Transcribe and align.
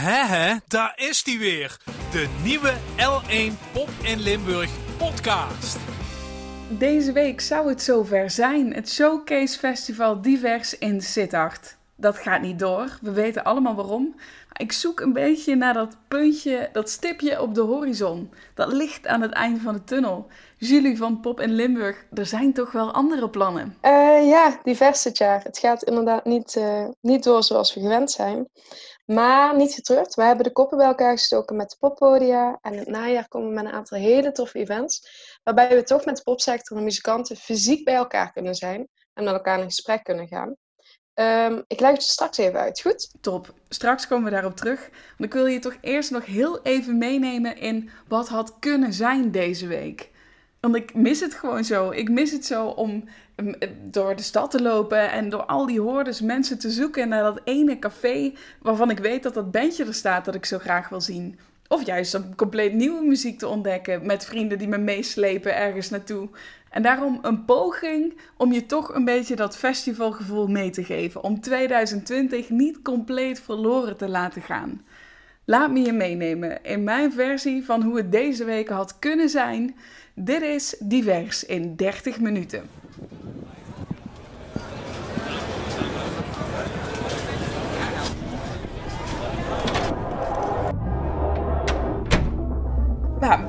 Hè 0.00 0.26
hè, 0.26 0.56
daar 0.68 0.92
is 0.96 1.22
die 1.22 1.38
weer. 1.38 1.76
De 2.10 2.28
nieuwe 2.42 2.72
L1 2.96 3.72
Pop 3.72 3.88
in 4.02 4.20
Limburg 4.20 4.70
podcast. 4.98 5.78
Deze 6.68 7.12
week 7.12 7.40
zou 7.40 7.68
het 7.68 7.82
zover 7.82 8.30
zijn. 8.30 8.74
Het 8.74 8.90
Showcase 8.90 9.58
Festival 9.58 10.22
Divers 10.22 10.78
in 10.78 11.00
Sittard. 11.00 11.76
Dat 11.96 12.18
gaat 12.18 12.40
niet 12.42 12.58
door. 12.58 12.98
We 13.00 13.12
weten 13.12 13.44
allemaal 13.44 13.74
waarom. 13.74 14.14
Ik 14.56 14.72
zoek 14.72 15.00
een 15.00 15.12
beetje 15.12 15.54
naar 15.54 15.74
dat 15.74 15.96
puntje, 16.08 16.68
dat 16.72 16.90
stipje 16.90 17.42
op 17.42 17.54
de 17.54 17.60
horizon. 17.60 18.32
Dat 18.54 18.72
licht 18.72 19.06
aan 19.06 19.20
het 19.20 19.32
eind 19.32 19.60
van 19.62 19.74
de 19.74 19.84
tunnel. 19.84 20.28
Julie 20.60 20.96
van 20.96 21.20
Pop 21.20 21.40
in 21.40 21.52
Limburg, 21.52 22.04
er 22.12 22.26
zijn 22.26 22.52
toch 22.52 22.72
wel 22.72 22.92
andere 22.92 23.30
plannen? 23.30 23.76
Uh, 23.82 24.28
ja, 24.28 24.60
divers 24.62 25.02
dit 25.02 25.18
jaar. 25.18 25.42
Het 25.42 25.58
gaat 25.58 25.82
inderdaad 25.82 26.24
niet, 26.24 26.54
uh, 26.54 26.88
niet 27.00 27.24
door 27.24 27.42
zoals 27.42 27.74
we 27.74 27.80
gewend 27.80 28.10
zijn. 28.10 28.48
Maar 29.06 29.56
niet 29.56 29.72
getreurd. 29.72 30.14
We 30.14 30.22
hebben 30.22 30.44
de 30.44 30.52
koppen 30.52 30.78
bij 30.78 30.86
elkaar 30.86 31.12
gestoken 31.12 31.56
met 31.56 31.70
de 31.70 31.76
poppodia. 31.78 32.58
En 32.60 32.72
in 32.72 32.78
het 32.78 32.88
najaar 32.88 33.28
komen 33.28 33.48
we 33.48 33.54
met 33.54 33.64
een 33.64 33.72
aantal 33.72 33.98
hele 33.98 34.32
toffe 34.32 34.58
events. 34.58 35.08
Waarbij 35.42 35.68
we 35.68 35.82
toch 35.82 36.04
met 36.04 36.16
de 36.16 36.22
popsector 36.22 36.76
en 36.76 36.84
muzikanten 36.84 37.36
fysiek 37.36 37.84
bij 37.84 37.94
elkaar 37.94 38.32
kunnen 38.32 38.54
zijn. 38.54 38.88
En 39.14 39.24
met 39.24 39.32
elkaar 39.32 39.58
in 39.58 39.64
gesprek 39.64 40.04
kunnen 40.04 40.28
gaan. 40.28 40.56
Um, 41.14 41.64
ik 41.66 41.80
leg 41.80 41.90
het 41.90 42.04
je 42.04 42.10
straks 42.10 42.38
even 42.38 42.60
uit, 42.60 42.80
goed? 42.80 43.14
Top. 43.20 43.54
Straks 43.68 44.06
komen 44.06 44.24
we 44.24 44.30
daarop 44.30 44.56
terug. 44.56 44.80
Want 44.90 45.30
ik 45.30 45.32
wil 45.32 45.46
je 45.46 45.58
toch 45.58 45.76
eerst 45.80 46.10
nog 46.10 46.26
heel 46.26 46.62
even 46.62 46.98
meenemen 46.98 47.56
in 47.56 47.90
wat 48.08 48.28
had 48.28 48.58
kunnen 48.58 48.92
zijn 48.92 49.30
deze 49.30 49.66
week. 49.66 50.10
Want 50.60 50.74
ik 50.74 50.94
mis 50.94 51.20
het 51.20 51.34
gewoon 51.34 51.64
zo. 51.64 51.90
Ik 51.90 52.10
mis 52.10 52.30
het 52.30 52.44
zo 52.46 52.66
om 52.66 53.04
door 53.82 54.16
de 54.16 54.22
stad 54.22 54.50
te 54.50 54.62
lopen 54.62 55.10
en 55.10 55.28
door 55.28 55.44
al 55.44 55.66
die 55.66 55.80
hordes 55.80 56.20
mensen 56.20 56.58
te 56.58 56.70
zoeken 56.70 57.08
naar 57.08 57.22
dat 57.22 57.40
ene 57.44 57.78
café 57.78 58.32
waarvan 58.62 58.90
ik 58.90 58.98
weet 58.98 59.22
dat 59.22 59.34
dat 59.34 59.50
bandje 59.50 59.84
er 59.84 59.94
staat 59.94 60.24
dat 60.24 60.34
ik 60.34 60.44
zo 60.44 60.58
graag 60.58 60.88
wil 60.88 61.00
zien. 61.00 61.38
Of 61.68 61.86
juist 61.86 62.14
om 62.14 62.34
compleet 62.34 62.72
nieuwe 62.72 63.04
muziek 63.04 63.38
te 63.38 63.48
ontdekken 63.48 64.06
met 64.06 64.24
vrienden 64.24 64.58
die 64.58 64.68
me 64.68 64.78
meeslepen 64.78 65.56
ergens 65.56 65.90
naartoe. 65.90 66.28
En 66.70 66.82
daarom 66.82 67.18
een 67.22 67.44
poging 67.44 68.18
om 68.36 68.52
je 68.52 68.66
toch 68.66 68.94
een 68.94 69.04
beetje 69.04 69.36
dat 69.36 69.56
festivalgevoel 69.56 70.46
mee 70.46 70.70
te 70.70 70.84
geven. 70.84 71.22
Om 71.22 71.40
2020 71.40 72.50
niet 72.50 72.82
compleet 72.82 73.40
verloren 73.40 73.96
te 73.96 74.08
laten 74.08 74.42
gaan. 74.42 74.84
Laat 75.44 75.70
me 75.70 75.80
je 75.80 75.92
meenemen 75.92 76.64
in 76.64 76.84
mijn 76.84 77.12
versie 77.12 77.64
van 77.64 77.82
hoe 77.82 77.96
het 77.96 78.12
deze 78.12 78.44
week 78.44 78.68
had 78.68 78.98
kunnen 78.98 79.28
zijn. 79.28 79.76
Dit 80.22 80.42
is 80.42 80.76
Divers 80.78 81.44
in 81.44 81.76
30 81.76 82.20
minuten. 82.20 82.62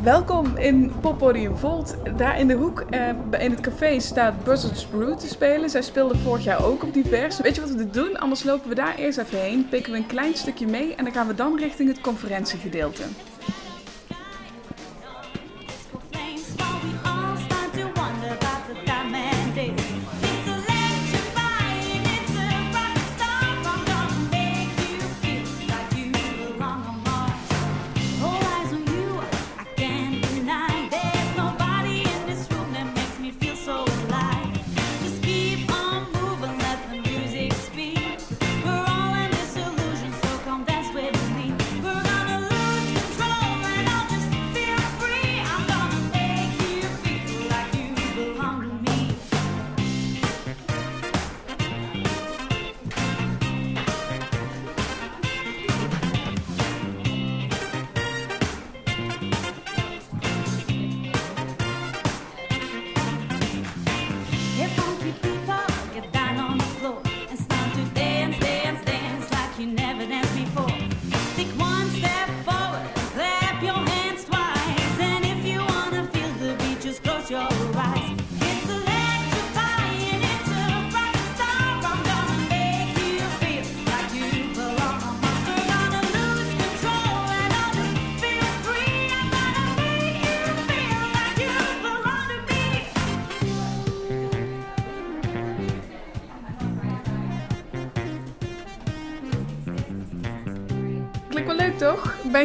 Welkom 0.04 0.58
in 0.58 0.92
Poppodium 1.02 1.58
Volt. 1.58 1.96
Daar 2.18 2.40
in 2.40 2.48
de 2.48 2.54
hoek 2.54 2.80
eh, 2.80 3.10
in 3.40 3.52
het 3.52 3.60
café 3.60 4.00
staat 4.00 4.44
Buzzards 4.44 4.86
Brew 4.86 5.18
te 5.18 5.28
spelen. 5.28 5.70
Zij 5.70 5.82
speelden 5.82 6.18
vorig 6.18 6.44
jaar 6.44 6.66
ook 6.66 6.84
op 6.84 6.94
divers. 6.94 7.40
Weet 7.40 7.56
je 7.56 7.62
wat 7.62 7.70
we 7.70 7.90
doen? 7.90 8.18
Anders 8.18 8.44
lopen 8.44 8.70
we 8.70 8.76
daar 8.76 8.96
eerst 8.96 9.18
even 9.18 9.40
heen, 9.40 9.70
pikken 9.70 9.92
we 9.92 9.98
een 9.98 10.06
klein 10.06 10.36
stukje 10.36 10.68
mee 10.68 10.96
en 10.96 11.04
dan 11.04 11.14
gaan 11.14 11.28
we 11.28 11.36
dan 11.36 11.58
richting 11.58 11.90
het 11.90 12.02
conferentiegedeelte. 12.02 13.04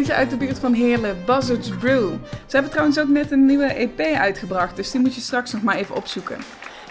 Uit 0.04 0.30
de 0.30 0.36
buurt 0.36 0.58
van 0.58 0.72
Heerlen, 0.72 1.22
Buzzards 1.26 1.68
Brew. 1.68 2.12
Ze 2.30 2.52
hebben 2.52 2.70
trouwens 2.70 2.98
ook 2.98 3.08
net 3.08 3.30
een 3.30 3.46
nieuwe 3.46 3.64
EP 3.64 4.00
uitgebracht, 4.00 4.76
dus 4.76 4.90
die 4.90 5.00
moet 5.00 5.14
je 5.14 5.20
straks 5.20 5.52
nog 5.52 5.62
maar 5.62 5.76
even 5.76 5.96
opzoeken. 5.96 6.36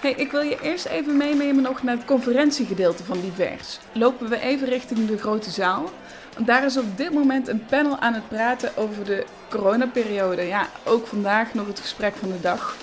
Hey, 0.01 0.11
ik 0.11 0.31
wil 0.31 0.41
je 0.41 0.57
eerst 0.61 0.85
even 0.85 1.17
meenemen 1.17 1.63
nog 1.63 1.83
naar 1.83 1.95
het 1.95 2.05
conferentiegedeelte 2.05 3.03
van 3.03 3.21
Divers. 3.21 3.79
Lopen 3.91 4.29
we 4.29 4.39
even 4.39 4.67
richting 4.67 5.07
de 5.07 5.17
grote 5.17 5.49
zaal. 5.49 5.91
Want 6.33 6.47
daar 6.47 6.65
is 6.65 6.77
op 6.77 6.97
dit 6.97 7.13
moment 7.13 7.47
een 7.47 7.65
panel 7.65 7.99
aan 7.99 8.13
het 8.13 8.27
praten 8.27 8.77
over 8.77 9.05
de 9.05 9.25
coronaperiode. 9.49 10.41
Ja, 10.41 10.67
ook 10.83 11.07
vandaag 11.07 11.53
nog 11.53 11.67
het 11.67 11.79
gesprek 11.79 12.15
van 12.15 12.29
de 12.29 12.41
dag. 12.41 12.75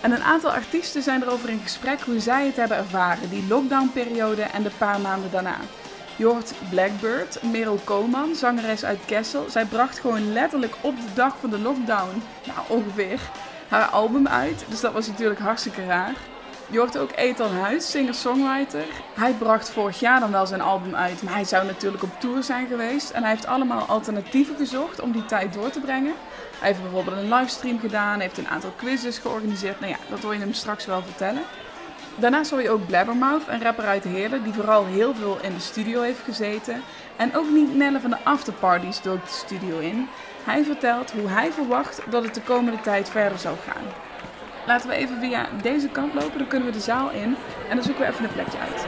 En 0.00 0.12
een 0.12 0.22
aantal 0.22 0.50
artiesten 0.50 1.02
zijn 1.02 1.22
erover 1.22 1.48
in 1.48 1.60
gesprek 1.62 2.00
hoe 2.00 2.20
zij 2.20 2.46
het 2.46 2.56
hebben 2.56 2.76
ervaren, 2.76 3.30
die 3.30 3.46
lockdownperiode 3.48 4.42
en 4.42 4.62
de 4.62 4.70
paar 4.78 5.00
maanden 5.00 5.30
daarna. 5.30 5.56
Je 6.22 6.28
hoort 6.28 6.52
Blackbird, 6.70 7.42
Merel 7.42 7.80
Koman, 7.84 8.34
zangeres 8.34 8.84
uit 8.84 8.98
Kessel. 9.06 9.50
Zij 9.50 9.64
bracht 9.64 9.98
gewoon 9.98 10.32
letterlijk 10.32 10.74
op 10.80 10.96
de 10.96 11.12
dag 11.14 11.36
van 11.40 11.50
de 11.50 11.58
lockdown, 11.58 12.22
nou 12.46 12.58
ongeveer, 12.68 13.20
haar 13.68 13.84
album 13.84 14.28
uit. 14.28 14.64
Dus 14.68 14.80
dat 14.80 14.92
was 14.92 15.06
natuurlijk 15.06 15.40
hartstikke 15.40 15.84
raar. 15.84 16.14
Je 16.70 16.78
hoort 16.78 16.98
ook 16.98 17.10
Ethan 17.14 17.50
Huis, 17.50 17.90
singer-songwriter. 17.90 18.84
Hij 19.14 19.32
bracht 19.32 19.70
vorig 19.70 20.00
jaar 20.00 20.20
dan 20.20 20.30
wel 20.30 20.46
zijn 20.46 20.60
album 20.60 20.94
uit, 20.94 21.22
maar 21.22 21.34
hij 21.34 21.44
zou 21.44 21.66
natuurlijk 21.66 22.02
op 22.02 22.20
tour 22.20 22.42
zijn 22.42 22.66
geweest. 22.66 23.10
En 23.10 23.22
hij 23.22 23.30
heeft 23.30 23.46
allemaal 23.46 23.86
alternatieven 23.86 24.56
gezocht 24.56 25.00
om 25.00 25.12
die 25.12 25.24
tijd 25.24 25.52
door 25.52 25.70
te 25.70 25.80
brengen. 25.80 26.14
Hij 26.58 26.68
heeft 26.68 26.82
bijvoorbeeld 26.82 27.16
een 27.16 27.34
livestream 27.34 27.80
gedaan, 27.80 28.20
heeft 28.20 28.38
een 28.38 28.48
aantal 28.48 28.72
quizzes 28.76 29.18
georganiseerd. 29.18 29.80
Nou 29.80 29.92
ja, 29.92 29.98
dat 30.08 30.20
wil 30.20 30.32
je 30.32 30.38
hem 30.38 30.52
straks 30.52 30.86
wel 30.86 31.02
vertellen. 31.02 31.42
Daarnaast 32.16 32.50
hoor 32.50 32.62
je 32.62 32.70
ook 32.70 32.86
Blabbermouth, 32.86 33.48
een 33.48 33.62
rapper 33.62 33.84
uit 33.84 34.04
Heerlen 34.04 34.44
die 34.44 34.52
vooral 34.52 34.86
heel 34.86 35.14
veel 35.14 35.38
in 35.42 35.54
de 35.54 35.60
studio 35.60 36.02
heeft 36.02 36.20
gezeten. 36.24 36.82
En 37.16 37.36
ook 37.36 37.50
niet 37.50 37.76
Nelle 37.76 38.00
van 38.00 38.10
de 38.10 38.24
afterparties 38.24 39.02
dook 39.02 39.24
de 39.24 39.32
studio 39.32 39.78
in. 39.78 40.08
Hij 40.44 40.64
vertelt 40.64 41.10
hoe 41.10 41.28
hij 41.28 41.52
verwacht 41.52 42.00
dat 42.10 42.24
het 42.24 42.34
de 42.34 42.40
komende 42.40 42.80
tijd 42.80 43.10
verder 43.10 43.38
zal 43.38 43.56
gaan. 43.66 43.84
Laten 44.66 44.88
we 44.88 44.94
even 44.94 45.20
via 45.20 45.48
deze 45.62 45.88
kant 45.88 46.14
lopen, 46.14 46.38
dan 46.38 46.46
kunnen 46.46 46.68
we 46.68 46.74
de 46.74 46.80
zaal 46.80 47.10
in 47.10 47.36
en 47.68 47.76
dan 47.76 47.82
zoeken 47.82 48.04
we 48.04 48.10
even 48.10 48.24
een 48.24 48.32
plekje 48.32 48.58
uit. 48.58 48.86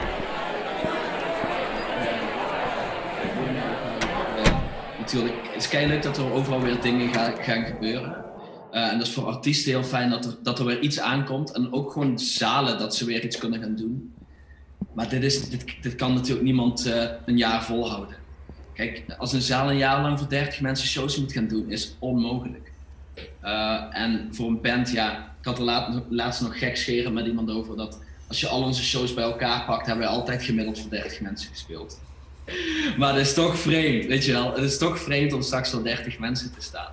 Natuurlijk, 4.99 5.35
het 5.53 5.73
is 5.73 5.73
leuk 5.73 6.03
dat 6.03 6.17
er 6.17 6.33
overal 6.33 6.61
weer 6.61 6.81
dingen 6.81 7.15
gaan, 7.15 7.33
gaan 7.41 7.65
gebeuren. 7.65 8.24
Uh, 8.75 8.93
en 8.93 8.99
dat 8.99 9.07
is 9.07 9.13
voor 9.13 9.27
artiesten 9.27 9.73
heel 9.73 9.85
fijn 9.85 10.11
dat 10.11 10.25
er, 10.25 10.37
dat 10.43 10.59
er 10.59 10.65
weer 10.65 10.81
iets 10.81 11.01
aankomt. 11.01 11.53
En 11.53 11.73
ook 11.73 11.93
gewoon 11.93 12.19
zalen 12.19 12.79
dat 12.79 12.97
ze 12.97 13.05
weer 13.05 13.25
iets 13.25 13.39
kunnen 13.39 13.61
gaan 13.61 13.77
doen. 13.77 14.15
Maar 14.93 15.09
dit, 15.09 15.23
is, 15.23 15.49
dit, 15.49 15.65
dit 15.83 15.95
kan 15.95 16.15
natuurlijk 16.15 16.45
niemand 16.45 16.87
uh, 16.87 17.05
een 17.27 17.37
jaar 17.37 17.65
volhouden. 17.65 18.17
Kijk, 18.75 19.05
als 19.19 19.33
een 19.33 19.43
zaal 19.43 19.71
een 19.71 19.77
jaar 19.77 20.03
lang 20.03 20.19
voor 20.19 20.29
30 20.29 20.61
mensen 20.61 20.89
shows 20.89 21.19
moet 21.19 21.33
gaan 21.33 21.49
doen, 21.49 21.71
is 21.71 21.95
onmogelijk. 21.99 22.73
Uh, 23.45 23.85
en 23.91 24.29
voor 24.31 24.49
een 24.49 24.61
band, 24.61 24.91
ja, 24.91 25.35
ik 25.41 25.45
had 25.45 25.59
er 25.59 25.65
laat, 25.65 26.03
laatst 26.09 26.41
nog 26.41 26.59
gek 26.59 26.77
scheren 26.77 27.13
met 27.13 27.27
iemand 27.27 27.51
over 27.51 27.77
dat 27.77 27.99
als 28.29 28.41
je 28.41 28.49
al 28.49 28.63
onze 28.63 28.83
shows 28.83 29.15
bij 29.15 29.25
elkaar 29.25 29.65
pakt, 29.65 29.87
hebben 29.87 30.05
we 30.07 30.11
altijd 30.13 30.43
gemiddeld 30.43 30.79
voor 30.79 30.91
30 30.91 31.21
mensen 31.21 31.51
gespeeld. 31.51 32.01
maar 32.99 33.15
het 33.15 33.27
is 33.27 33.35
toch 33.35 33.59
vreemd, 33.59 34.07
weet 34.07 34.25
je 34.25 34.33
wel. 34.33 34.55
Het 34.55 34.65
is 34.65 34.79
toch 34.79 34.99
vreemd 34.99 35.33
om 35.33 35.43
straks 35.43 35.71
voor 35.71 35.85
30 35.85 36.19
mensen 36.19 36.55
te 36.55 36.61
staan. 36.61 36.93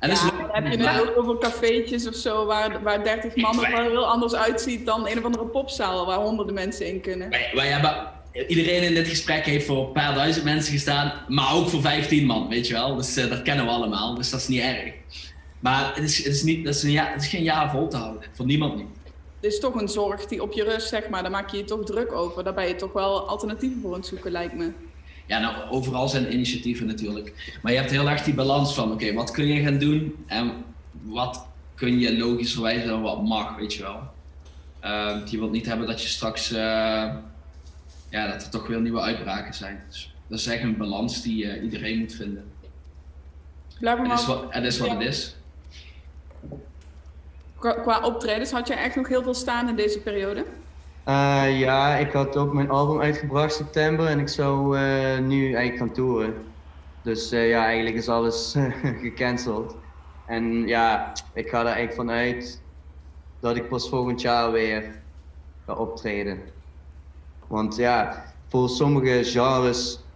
En 0.00 0.10
ja, 0.10 0.30
dan 0.30 0.62
heb 0.62 0.72
je 0.72 0.88
het 0.88 1.08
ook 1.08 1.18
over 1.18 1.38
cafeetjes 1.38 2.08
of 2.08 2.14
zo, 2.14 2.46
waar, 2.46 2.82
waar 2.82 3.04
30 3.04 3.36
man 3.36 3.64
er 3.64 3.70
wel 3.70 3.90
heel 3.90 4.06
anders 4.06 4.34
uitziet 4.34 4.86
dan 4.86 5.08
een 5.08 5.18
of 5.18 5.24
andere 5.24 5.44
popzaal 5.44 6.06
waar 6.06 6.18
honderden 6.18 6.54
mensen 6.54 6.86
in 6.86 7.00
kunnen. 7.00 7.30
Wij, 7.30 7.50
wij 7.54 7.66
hebben, 7.66 8.08
iedereen 8.48 8.82
in 8.82 8.94
dit 8.94 9.08
gesprek 9.08 9.44
heeft 9.44 9.66
voor 9.66 9.86
een 9.86 9.92
paar 9.92 10.14
duizend 10.14 10.44
mensen 10.44 10.72
gestaan, 10.72 11.12
maar 11.28 11.54
ook 11.54 11.68
voor 11.68 11.80
15 11.80 12.26
man, 12.26 12.48
weet 12.48 12.66
je 12.66 12.72
wel. 12.72 12.96
Dus 12.96 13.18
uh, 13.18 13.30
dat 13.30 13.42
kennen 13.42 13.64
we 13.64 13.70
allemaal, 13.70 14.14
dus 14.14 14.30
dat 14.30 14.40
is 14.40 14.48
niet 14.48 14.60
erg. 14.60 14.92
Maar 15.58 15.94
het 15.94 16.04
is, 16.04 16.24
het 16.24 16.34
is, 16.34 16.42
niet, 16.42 16.64
dat 16.64 16.74
is, 16.74 16.82
een 16.82 16.90
ja, 16.90 17.10
het 17.12 17.22
is 17.22 17.28
geen 17.28 17.42
jaar 17.42 17.70
vol 17.70 17.88
te 17.88 17.96
houden, 17.96 18.22
voor 18.32 18.46
niemand 18.46 18.76
niet. 18.76 18.86
Het 19.40 19.52
is 19.52 19.60
toch 19.60 19.74
een 19.74 19.88
zorg 19.88 20.26
die 20.26 20.42
op 20.42 20.52
je 20.52 20.64
rust, 20.64 20.88
zeg 20.88 21.08
maar, 21.08 21.22
daar 21.22 21.30
maak 21.30 21.50
je 21.50 21.56
je 21.56 21.64
toch 21.64 21.84
druk 21.84 22.12
over. 22.12 22.44
Daar 22.44 22.54
ben 22.54 22.68
je 22.68 22.76
toch 22.76 22.92
wel 22.92 23.28
alternatieven 23.28 23.80
voor 23.80 23.92
aan 23.92 23.98
het 23.98 24.06
zoeken, 24.06 24.30
lijkt 24.30 24.54
me. 24.54 24.72
Ja, 25.30 25.38
nou, 25.38 25.70
overal 25.70 26.08
zijn 26.08 26.32
initiatieven 26.32 26.86
natuurlijk. 26.86 27.56
Maar 27.62 27.72
je 27.72 27.78
hebt 27.78 27.90
heel 27.90 28.08
erg 28.08 28.22
die 28.22 28.34
balans 28.34 28.74
van, 28.74 28.92
oké, 28.92 29.12
wat 29.12 29.30
kun 29.30 29.46
je 29.46 29.62
gaan 29.62 29.78
doen 29.78 30.24
en 30.26 30.52
wat 31.02 31.46
kun 31.74 31.98
je 31.98 32.18
logischerwijs 32.18 32.84
dan 32.84 33.02
wat 33.02 33.22
mag, 33.22 33.56
weet 33.56 33.74
je 33.74 33.82
wel. 33.82 34.00
Uh, 34.84 35.26
je 35.26 35.38
wilt 35.38 35.52
niet 35.52 35.66
hebben 35.66 35.86
dat 35.86 36.02
je 36.02 36.08
straks, 36.08 36.52
uh, 36.52 36.58
ja, 38.08 38.26
dat 38.32 38.42
er 38.42 38.50
toch 38.50 38.66
weer 38.66 38.80
nieuwe 38.80 39.00
uitbraken 39.00 39.54
zijn. 39.54 39.82
Dus 39.88 40.14
dat 40.26 40.38
is 40.38 40.46
echt 40.46 40.62
een 40.62 40.76
balans 40.76 41.22
die 41.22 41.44
uh, 41.44 41.62
iedereen 41.62 41.98
moet 41.98 42.14
vinden. 42.14 42.44
Blijf 43.78 43.98
maar 43.98 44.10
het 44.10 44.20
is 44.20 44.26
wat 44.26 44.54
het 44.54 44.64
is. 44.64 44.78
Wat 44.78 44.90
het 44.90 45.00
is. 45.00 45.36
Qua, 47.58 47.72
qua 47.72 48.00
optredens 48.04 48.50
had 48.50 48.68
je 48.68 48.74
echt 48.74 48.96
nog 48.96 49.08
heel 49.08 49.22
veel 49.22 49.34
staan 49.34 49.68
in 49.68 49.76
deze 49.76 49.98
periode? 49.98 50.44
Uh, 51.04 51.58
ja, 51.58 51.96
ik 51.96 52.12
had 52.12 52.36
ook 52.36 52.52
mijn 52.52 52.70
album 52.70 53.00
uitgebracht 53.00 53.54
september 53.54 54.06
en 54.06 54.18
ik 54.18 54.28
zou 54.28 54.78
uh, 54.78 55.18
nu 55.18 55.44
eigenlijk 55.44 55.76
gaan 55.76 55.92
toeren. 55.92 56.54
Dus 57.02 57.32
uh, 57.32 57.48
ja, 57.48 57.64
eigenlijk 57.64 57.96
is 57.96 58.08
alles 58.08 58.56
gecanceld. 59.02 59.76
En 60.24 60.66
ja, 60.66 61.12
ik 61.34 61.48
ga 61.48 61.60
er 61.60 61.66
eigenlijk 61.66 61.94
vanuit 61.94 62.62
dat 63.40 63.56
ik 63.56 63.68
pas 63.68 63.88
volgend 63.88 64.20
jaar 64.20 64.52
weer 64.52 65.02
ga 65.66 65.74
optreden. 65.74 66.40
Want 67.46 67.76
ja, 67.76 68.24
voor 68.48 68.68
sommige 68.68 69.24
genres, 69.24 70.08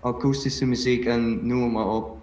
akoestische 0.00 0.66
muziek 0.66 1.04
en 1.04 1.46
noem 1.46 1.72
maar 1.72 1.88
op, 1.88 2.22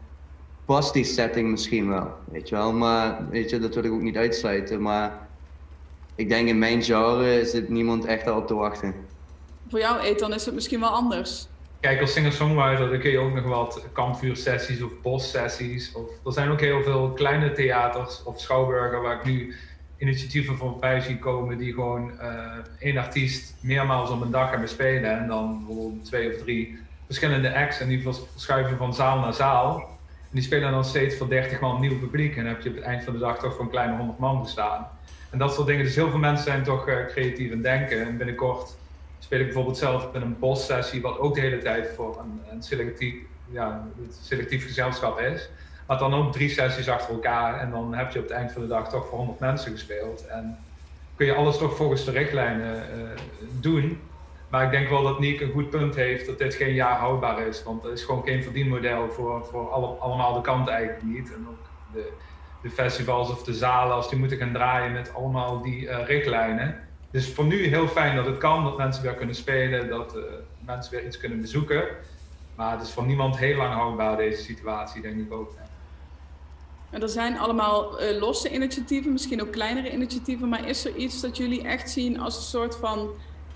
past 0.65 0.93
die 0.93 1.03
setting 1.03 1.49
misschien 1.49 1.89
wel, 1.89 2.13
weet 2.25 2.49
je 2.49 2.55
wel. 2.55 2.73
Maar 2.73 3.29
weet 3.29 3.49
je, 3.49 3.59
dat 3.59 3.75
wil 3.75 3.83
ik 3.83 3.91
ook 3.91 4.01
niet 4.01 4.17
uitsluiten. 4.17 4.81
Maar 4.81 5.24
ik 6.15 6.29
denk 6.29 6.47
in 6.47 6.59
mijn 6.59 6.83
genre 6.83 7.45
zit 7.45 7.69
niemand 7.69 8.05
echt 8.05 8.29
op 8.31 8.47
te 8.47 8.53
wachten. 8.53 8.93
Voor 9.69 9.79
jou, 9.79 9.99
Ethan, 9.99 10.33
is 10.33 10.45
het 10.45 10.53
misschien 10.53 10.79
wel 10.79 10.89
anders. 10.89 11.47
Kijk, 11.79 12.01
als 12.01 12.13
singer-songwriter 12.13 12.89
dan 12.89 12.99
kun 12.99 13.11
je 13.11 13.17
ook 13.17 13.33
nog 13.33 13.43
wat 13.43 13.87
kampvuursessies 13.91 14.81
of 14.81 14.91
bossessies. 15.01 15.91
Of, 15.93 16.09
er 16.25 16.33
zijn 16.33 16.49
ook 16.49 16.59
heel 16.59 16.83
veel 16.83 17.11
kleine 17.11 17.51
theaters 17.51 18.23
of 18.23 18.41
schouwburgen 18.41 19.01
waar 19.01 19.15
ik 19.15 19.23
nu 19.23 19.55
initiatieven 19.97 20.57
voor 20.57 20.79
bij 20.79 20.99
zie 20.99 21.19
komen 21.19 21.57
die 21.57 21.73
gewoon 21.73 22.11
uh, 22.21 22.51
één 22.79 22.97
artiest 22.97 23.55
meermaals 23.59 24.09
op 24.09 24.21
een 24.21 24.31
dag 24.31 24.49
hebben 24.49 24.69
spelen. 24.69 25.19
En 25.19 25.27
dan 25.27 25.65
bijvoorbeeld 25.65 26.05
twee 26.05 26.33
of 26.33 26.37
drie 26.37 26.77
verschillende 27.05 27.55
acts 27.55 27.79
en 27.79 27.87
die 27.87 28.01
verschuiven 28.01 28.77
van 28.77 28.93
zaal 28.93 29.19
naar 29.19 29.33
zaal. 29.33 29.77
En 30.21 30.31
die 30.31 30.43
spelen 30.43 30.71
dan 30.71 30.85
steeds 30.85 31.15
voor 31.15 31.29
30 31.29 31.59
man 31.59 31.81
nieuw 31.81 31.99
publiek. 31.99 32.35
En 32.35 32.43
dan 32.43 32.53
heb 32.53 32.61
je 32.61 32.69
op 32.69 32.75
het 32.75 32.83
eind 32.83 33.03
van 33.03 33.13
de 33.13 33.19
dag 33.19 33.39
toch 33.39 33.53
voor 33.53 33.63
een 33.63 33.69
kleine 33.69 33.97
100 33.97 34.19
man 34.19 34.47
staan. 34.47 34.87
En 35.35 35.41
dat 35.41 35.53
soort 35.53 35.67
dingen. 35.67 35.83
Dus 35.83 35.95
heel 35.95 36.09
veel 36.09 36.19
mensen 36.19 36.45
zijn 36.45 36.63
toch 36.63 36.87
uh, 36.87 37.05
creatief 37.05 37.51
en 37.51 37.61
denken. 37.61 38.05
En 38.05 38.17
binnenkort 38.17 38.77
speel 39.19 39.39
ik 39.39 39.45
bijvoorbeeld 39.45 39.77
zelf 39.77 40.13
in 40.13 40.21
een 40.21 40.39
boss-sessie, 40.39 41.01
wat 41.01 41.17
ook 41.17 41.35
de 41.35 41.41
hele 41.41 41.57
tijd 41.57 41.89
voor 41.95 42.19
een, 42.19 42.41
een 42.51 42.63
selectief, 42.63 43.15
ja, 43.51 43.87
selectief 44.09 44.65
gezelschap 44.65 45.19
is. 45.19 45.49
Maar 45.87 45.97
dan 45.97 46.13
ook 46.13 46.33
drie 46.33 46.49
sessies 46.49 46.89
achter 46.89 47.13
elkaar 47.13 47.59
en 47.59 47.71
dan 47.71 47.95
heb 47.95 48.11
je 48.11 48.19
op 48.19 48.25
het 48.25 48.33
eind 48.33 48.51
van 48.51 48.61
de 48.61 48.67
dag 48.67 48.89
toch 48.89 49.07
voor 49.07 49.17
100 49.17 49.39
mensen 49.39 49.71
gespeeld. 49.71 50.25
En 50.27 50.57
kun 51.15 51.25
je 51.25 51.33
alles 51.33 51.57
toch 51.57 51.75
volgens 51.75 52.05
de 52.05 52.11
richtlijnen 52.11 52.75
uh, 52.75 53.09
doen. 53.59 53.99
Maar 54.49 54.63
ik 54.63 54.71
denk 54.71 54.89
wel 54.89 55.03
dat 55.03 55.19
Niek 55.19 55.41
een 55.41 55.51
goed 55.51 55.69
punt 55.69 55.95
heeft 55.95 56.25
dat 56.25 56.37
dit 56.37 56.55
geen 56.55 56.73
jaar 56.73 56.97
houdbaar 56.97 57.47
is. 57.47 57.63
Want 57.63 57.83
het 57.83 57.93
is 57.93 58.03
gewoon 58.03 58.23
geen 58.23 58.43
verdienmodel 58.43 59.09
voor, 59.09 59.45
voor 59.45 59.69
alle, 59.69 59.87
allemaal 59.87 60.33
de 60.33 60.41
kanten 60.41 60.73
eigenlijk 60.73 61.03
niet. 61.03 61.33
En 61.33 61.47
ook 61.49 61.69
de, 61.85 62.13
de 62.65 62.71
festivals 62.71 63.29
of 63.29 63.43
de 63.43 63.53
zalen, 63.53 63.95
als 63.95 64.09
die 64.09 64.19
moeten 64.19 64.37
gaan 64.37 64.53
draaien 64.53 64.91
met 64.91 65.13
allemaal 65.13 65.61
die 65.61 65.81
uh, 65.81 66.05
richtlijnen. 66.05 66.79
Dus 67.11 67.33
voor 67.33 67.45
nu 67.45 67.65
heel 67.67 67.87
fijn 67.87 68.15
dat 68.15 68.25
het 68.25 68.37
kan, 68.37 68.63
dat 68.63 68.77
mensen 68.77 69.03
weer 69.03 69.13
kunnen 69.13 69.35
spelen, 69.35 69.89
dat 69.89 70.15
uh, 70.15 70.23
mensen 70.65 70.91
weer 70.91 71.05
iets 71.05 71.17
kunnen 71.17 71.41
bezoeken. 71.41 71.83
Maar 72.55 72.71
het 72.71 72.81
is 72.81 72.91
voor 72.91 73.05
niemand 73.05 73.37
heel 73.37 73.57
lang 73.57 73.73
houdbaar 73.73 74.17
deze 74.17 74.43
situatie, 74.43 75.01
denk 75.01 75.19
ik 75.19 75.33
ook. 75.33 75.53
En 76.89 77.01
er 77.01 77.09
zijn 77.09 77.37
allemaal 77.37 78.01
uh, 78.01 78.19
losse 78.19 78.53
initiatieven, 78.53 79.11
misschien 79.11 79.41
ook 79.41 79.51
kleinere 79.51 79.91
initiatieven, 79.91 80.49
maar 80.49 80.67
is 80.67 80.85
er 80.85 80.95
iets 80.95 81.21
dat 81.21 81.37
jullie 81.37 81.63
echt 81.63 81.89
zien 81.89 82.19
als 82.19 82.35
een 82.35 82.43
soort 82.43 82.75
van 82.75 83.09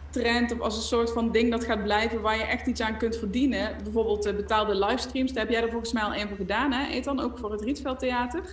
trend 0.10 0.52
of 0.52 0.60
als 0.60 0.76
een 0.76 0.82
soort 0.82 1.12
van 1.12 1.32
ding 1.32 1.52
dat 1.52 1.64
gaat 1.64 1.84
blijven 1.84 2.22
waar 2.22 2.38
je 2.38 2.44
echt 2.44 2.68
iets 2.68 2.82
aan 2.82 2.98
kunt 2.98 3.18
verdienen? 3.18 3.76
Bijvoorbeeld 3.84 4.36
betaalde 4.36 4.76
livestreams, 4.76 5.34
daar 5.34 5.44
heb 5.44 5.54
jij 5.54 5.64
er 5.64 5.70
volgens 5.70 5.94
mij 5.94 6.04
al 6.04 6.16
een 6.16 6.28
voor 6.28 6.38
gedaan, 6.38 6.72
hè, 6.72 6.88
Ethan, 6.88 7.20
ook 7.20 7.38
voor 7.38 7.52
het 7.52 7.62
Rietveld 7.62 8.00
Theater? 8.00 8.44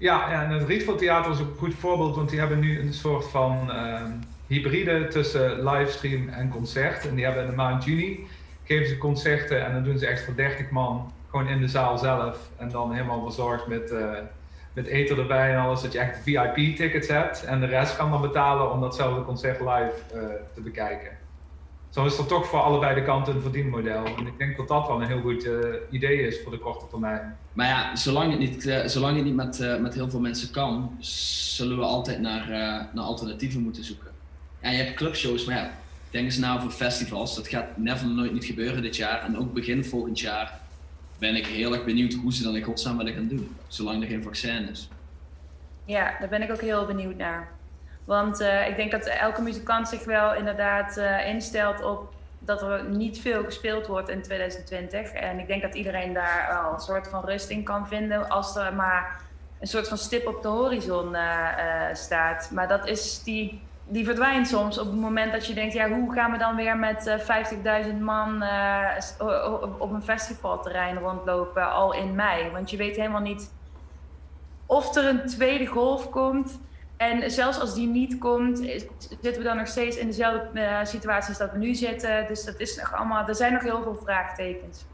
Ja, 0.00 0.42
en 0.42 0.50
het 0.50 0.68
Rietveld 0.68 0.98
Theater 0.98 1.32
is 1.32 1.40
ook 1.40 1.50
een 1.50 1.58
goed 1.58 1.74
voorbeeld, 1.74 2.16
want 2.16 2.30
die 2.30 2.38
hebben 2.38 2.58
nu 2.58 2.80
een 2.80 2.92
soort 2.92 3.28
van 3.28 3.70
uh, 3.70 4.02
hybride 4.46 5.08
tussen 5.08 5.64
livestream 5.64 6.28
en 6.28 6.50
concert. 6.50 7.08
En 7.08 7.14
die 7.14 7.24
hebben 7.24 7.42
in 7.42 7.50
de 7.50 7.56
maand 7.56 7.84
juni 7.84 8.26
geven 8.64 8.88
ze 8.88 8.98
concerten 8.98 9.64
en 9.64 9.72
dan 9.72 9.82
doen 9.82 9.98
ze 9.98 10.06
echt 10.06 10.24
voor 10.24 10.34
30 10.34 10.70
man 10.70 11.12
gewoon 11.30 11.48
in 11.48 11.60
de 11.60 11.68
zaal 11.68 11.98
zelf. 11.98 12.50
En 12.56 12.68
dan 12.68 12.92
helemaal 12.92 13.22
verzorgd 13.22 13.66
met, 13.66 13.90
uh, 13.90 14.10
met 14.72 14.86
eten 14.86 15.18
erbij 15.18 15.52
en 15.52 15.60
alles, 15.60 15.82
dat 15.82 15.92
je 15.92 15.98
echt 15.98 16.22
VIP-tickets 16.22 17.08
hebt. 17.08 17.44
En 17.44 17.60
de 17.60 17.66
rest 17.66 17.96
kan 17.96 18.10
dan 18.10 18.20
betalen 18.20 18.72
om 18.72 18.80
datzelfde 18.80 19.24
concert 19.24 19.60
live 19.60 19.92
uh, 20.14 20.22
te 20.54 20.60
bekijken. 20.60 21.10
Zo 21.90 22.04
is 22.04 22.18
er 22.18 22.26
toch 22.26 22.46
voor 22.46 22.60
allebei 22.60 22.94
de 22.94 23.02
kanten 23.02 23.34
een 23.34 23.42
verdienmodel. 23.42 24.04
En 24.04 24.26
ik 24.26 24.38
denk 24.38 24.56
dat 24.56 24.68
dat 24.68 24.86
wel 24.86 25.00
een 25.00 25.06
heel 25.06 25.20
goed 25.20 25.44
uh, 25.44 25.58
idee 25.90 26.26
is 26.26 26.42
voor 26.42 26.52
de 26.52 26.58
korte 26.58 26.86
termijn. 26.90 27.36
Maar 27.52 27.66
ja, 27.66 27.96
zolang 27.96 28.30
het 28.30 28.38
niet, 28.38 28.66
uh, 28.66 28.86
zolang 28.86 29.16
het 29.16 29.24
niet 29.24 29.34
met, 29.34 29.60
uh, 29.60 29.78
met 29.78 29.94
heel 29.94 30.10
veel 30.10 30.20
mensen 30.20 30.50
kan, 30.50 30.96
zullen 31.00 31.78
we 31.78 31.84
altijd 31.84 32.20
naar, 32.20 32.48
naar 32.92 33.04
alternatieven 33.04 33.62
moeten 33.62 33.84
zoeken. 33.84 34.10
En 34.60 34.72
je 34.72 34.82
hebt 34.82 34.96
clubshows, 34.96 35.44
maar 35.44 35.56
ja, 35.56 35.70
denk 36.10 36.24
eens 36.24 36.38
nou 36.38 36.60
voor 36.60 36.70
festivals. 36.70 37.36
Dat 37.36 37.48
gaat 37.48 37.76
never 37.76 38.06
nooit 38.06 38.32
niet 38.32 38.44
gebeuren 38.44 38.82
dit 38.82 38.96
jaar. 38.96 39.24
En 39.24 39.38
ook 39.38 39.52
begin 39.52 39.84
volgend 39.84 40.20
jaar 40.20 40.60
ben 41.18 41.36
ik 41.36 41.46
heel 41.46 41.72
erg 41.72 41.84
benieuwd 41.84 42.12
hoe 42.12 42.32
ze 42.32 42.42
dan 42.42 42.56
in 42.56 42.62
godsnaam 42.62 42.96
willen 42.96 43.14
gaan 43.14 43.28
doen. 43.28 43.56
Zolang 43.68 44.02
er 44.02 44.08
geen 44.08 44.22
vaccin 44.22 44.68
is. 44.68 44.88
Ja, 45.84 46.16
daar 46.18 46.28
ben 46.28 46.42
ik 46.42 46.50
ook 46.50 46.60
heel 46.60 46.86
benieuwd 46.86 47.16
naar. 47.16 47.48
Want 48.10 48.40
uh, 48.40 48.68
ik 48.68 48.76
denk 48.76 48.90
dat 48.90 49.06
elke 49.06 49.42
muzikant 49.42 49.88
zich 49.88 50.04
wel 50.04 50.34
inderdaad 50.34 50.96
uh, 50.96 51.28
instelt 51.28 51.82
op 51.82 52.12
dat 52.38 52.62
er 52.62 52.84
niet 52.84 53.20
veel 53.20 53.44
gespeeld 53.44 53.86
wordt 53.86 54.08
in 54.08 54.22
2020. 54.22 55.12
En 55.12 55.38
ik 55.38 55.46
denk 55.46 55.62
dat 55.62 55.74
iedereen 55.74 56.12
daar 56.12 56.60
wel 56.62 56.72
een 56.72 56.80
soort 56.80 57.08
van 57.08 57.24
rust 57.24 57.48
in 57.48 57.64
kan 57.64 57.88
vinden 57.88 58.28
als 58.28 58.56
er 58.56 58.74
maar 58.74 59.20
een 59.60 59.66
soort 59.66 59.88
van 59.88 59.98
stip 59.98 60.26
op 60.26 60.42
de 60.42 60.48
horizon 60.48 61.14
uh, 61.14 61.54
staat. 61.92 62.50
Maar 62.52 62.68
dat 62.68 62.86
is 62.86 63.22
die, 63.22 63.62
die 63.84 64.04
verdwijnt 64.04 64.48
soms 64.48 64.78
op 64.78 64.86
het 64.86 65.00
moment 65.00 65.32
dat 65.32 65.46
je 65.46 65.54
denkt, 65.54 65.74
ja, 65.74 65.88
hoe 65.88 66.12
gaan 66.12 66.32
we 66.32 66.38
dan 66.38 66.56
weer 66.56 66.76
met 66.76 67.18
50.000 67.86 67.98
man 68.00 68.44
op 69.78 69.92
een 69.92 70.02
festivalterrein 70.02 70.98
rondlopen 70.98 71.72
al 71.72 71.94
in 71.94 72.14
mei? 72.14 72.50
Want 72.50 72.70
je 72.70 72.76
weet 72.76 72.96
helemaal 72.96 73.20
niet 73.20 73.50
of 74.66 74.96
er 74.96 75.06
een 75.06 75.26
tweede 75.26 75.66
golf 75.66 76.10
komt. 76.10 76.58
En 77.00 77.30
zelfs 77.30 77.60
als 77.60 77.74
die 77.74 77.86
niet 77.86 78.18
komt, 78.18 78.58
zitten 79.08 79.36
we 79.36 79.42
dan 79.42 79.56
nog 79.56 79.68
steeds 79.68 79.96
in 79.96 80.06
dezelfde 80.06 80.60
uh, 80.60 80.84
situatie 80.84 81.28
als 81.28 81.38
dat 81.38 81.52
we 81.52 81.58
nu 81.58 81.74
zitten. 81.74 82.26
Dus 82.26 82.44
dat 82.44 82.60
is 82.60 82.76
nog 82.76 82.94
allemaal, 82.94 83.28
er 83.28 83.34
zijn 83.34 83.52
nog 83.52 83.62
heel 83.62 83.82
veel 83.82 83.98
vraagtekens. 84.02 84.84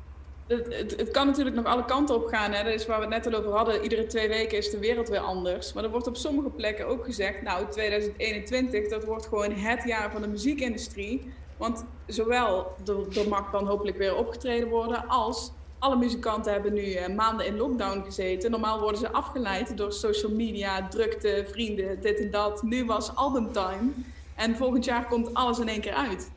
Het, 0.47 0.95
het, 0.97 1.11
kan 1.11 1.27
natuurlijk 1.27 1.57
nog 1.57 1.65
alle 1.65 1.85
kanten 1.85 2.15
op 2.15 2.27
gaan. 2.27 2.53
Hè? 2.53 2.65
Dat 2.65 2.73
is 2.73 2.87
waar 2.87 2.97
we 2.97 3.15
het 3.15 3.25
net 3.25 3.35
al 3.35 3.41
over 3.41 3.53
hadden. 3.53 3.83
Iedere 3.83 4.07
twee 4.07 4.29
weken 4.29 4.59
is 4.59 4.71
de 4.71 4.79
wereld 4.79 5.09
weer 5.09 5.21
anders. 5.21 5.73
Maar 5.73 5.85
er 5.85 5.91
wordt 5.91 6.07
op 6.07 6.17
sommige 6.17 6.51
plekken 6.51 6.87
ook 6.87 7.05
gezegd, 7.05 7.43
nou 7.43 7.71
2021, 7.71 8.89
dat 8.89 9.05
wordt 9.05 9.27
gewoon 9.27 9.53
het 9.53 9.85
jaar 9.85 10.11
van 10.11 10.23
de 10.23 10.29
muziekindustrie. 10.29 11.33
Want 11.57 11.85
zowel 12.07 12.75
er, 12.87 13.19
er 13.19 13.29
mag 13.29 13.51
dan 13.51 13.67
hopelijk 13.67 13.97
weer 13.97 14.17
opgetreden 14.17 14.69
worden, 14.69 15.09
als 15.09 15.53
alle 15.87 15.97
muzikanten 15.97 16.53
hebben 16.53 16.73
nu 16.73 16.83
uh, 16.83 17.07
maanden 17.07 17.47
in 17.47 17.57
lockdown 17.57 18.03
gezeten. 18.05 18.51
Normaal 18.51 18.81
worden 18.81 19.01
ze 19.01 19.13
afgeleid 19.13 19.77
door 19.77 19.93
social 19.93 20.33
media, 20.33 20.89
drukte, 20.89 21.47
vrienden, 21.51 22.01
dit 22.01 22.21
en 22.21 22.31
dat. 22.31 22.63
Nu 22.63 22.85
was 22.85 23.15
albumtime. 23.15 23.91
En 24.35 24.57
volgend 24.57 24.85
jaar 24.85 25.07
komt 25.07 25.35
alles 25.35 25.59
in 25.59 25.69
één 25.69 25.81
keer 25.81 25.95
uit. 25.95 26.31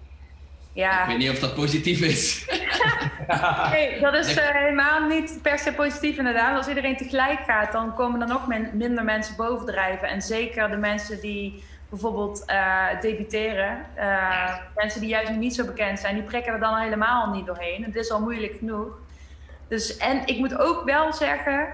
Ja. 0.74 1.02
Ik 1.02 1.08
weet 1.08 1.18
niet 1.18 1.30
of 1.30 1.40
dat 1.40 1.56
positief 1.56 2.02
is. 2.02 2.46
nee, 3.72 4.00
dat 4.00 4.14
is 4.14 4.38
uh, 4.38 4.44
helemaal 4.50 5.08
niet 5.08 5.40
per 5.42 5.60
se 5.60 5.74
positief 5.74 6.18
inderdaad. 6.18 6.58
Als 6.58 6.68
iedereen 6.68 6.98
tegelijk 6.98 7.40
gaat, 7.40 7.72
dan 7.72 7.96
komen 7.96 8.22
er 8.22 8.28
nog 8.28 8.48
min 8.48 8.70
minder 8.74 9.04
mensen 9.04 9.36
bovendrijven. 9.36 10.08
En 10.08 10.22
zeker 10.22 10.70
de 10.70 10.78
mensen 10.78 11.22
die 11.22 11.64
bijvoorbeeld 11.90 12.44
uh, 12.48 13.02
debuteren. 13.02 13.86
Uh, 13.98 14.56
mensen 14.76 15.02
die 15.02 15.10
juist 15.10 15.32
niet 15.32 15.56
zo 15.56 15.66
bekend 15.66 16.00
zijn, 16.00 16.16
die 16.16 16.24
prikken 16.24 16.54
er 16.54 16.60
dan 16.60 16.78
helemaal 16.78 17.34
niet 17.34 17.46
doorheen. 17.46 17.84
Het 17.84 17.96
is 17.96 18.12
al 18.12 18.20
moeilijk 18.20 18.56
genoeg. 18.58 18.98
Dus, 19.70 19.98
en 19.98 20.26
ik 20.26 20.38
moet 20.38 20.58
ook 20.58 20.84
wel 20.84 21.14
zeggen, 21.14 21.68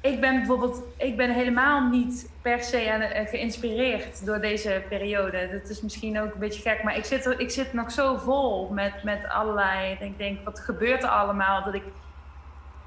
ik 0.00 0.20
ben 0.20 0.36
bijvoorbeeld 0.36 0.82
ik 0.96 1.16
ben 1.16 1.30
helemaal 1.30 1.88
niet 1.88 2.30
per 2.42 2.62
se 2.62 2.84
uh, 2.86 3.28
geïnspireerd 3.28 4.26
door 4.26 4.40
deze 4.40 4.82
periode. 4.88 5.48
Dat 5.60 5.70
is 5.70 5.80
misschien 5.80 6.20
ook 6.20 6.32
een 6.32 6.38
beetje 6.38 6.70
gek, 6.70 6.82
maar 6.82 6.96
ik 6.96 7.04
zit, 7.04 7.34
ik 7.38 7.50
zit 7.50 7.72
nog 7.72 7.90
zo 7.90 8.16
vol 8.16 8.68
met, 8.72 9.02
met 9.02 9.28
allerlei. 9.28 9.96
Ik 10.00 10.18
denk, 10.18 10.44
wat 10.44 10.60
gebeurt 10.60 11.02
er 11.02 11.08
allemaal? 11.08 11.64
Dat 11.64 11.74
ik, 11.74 11.82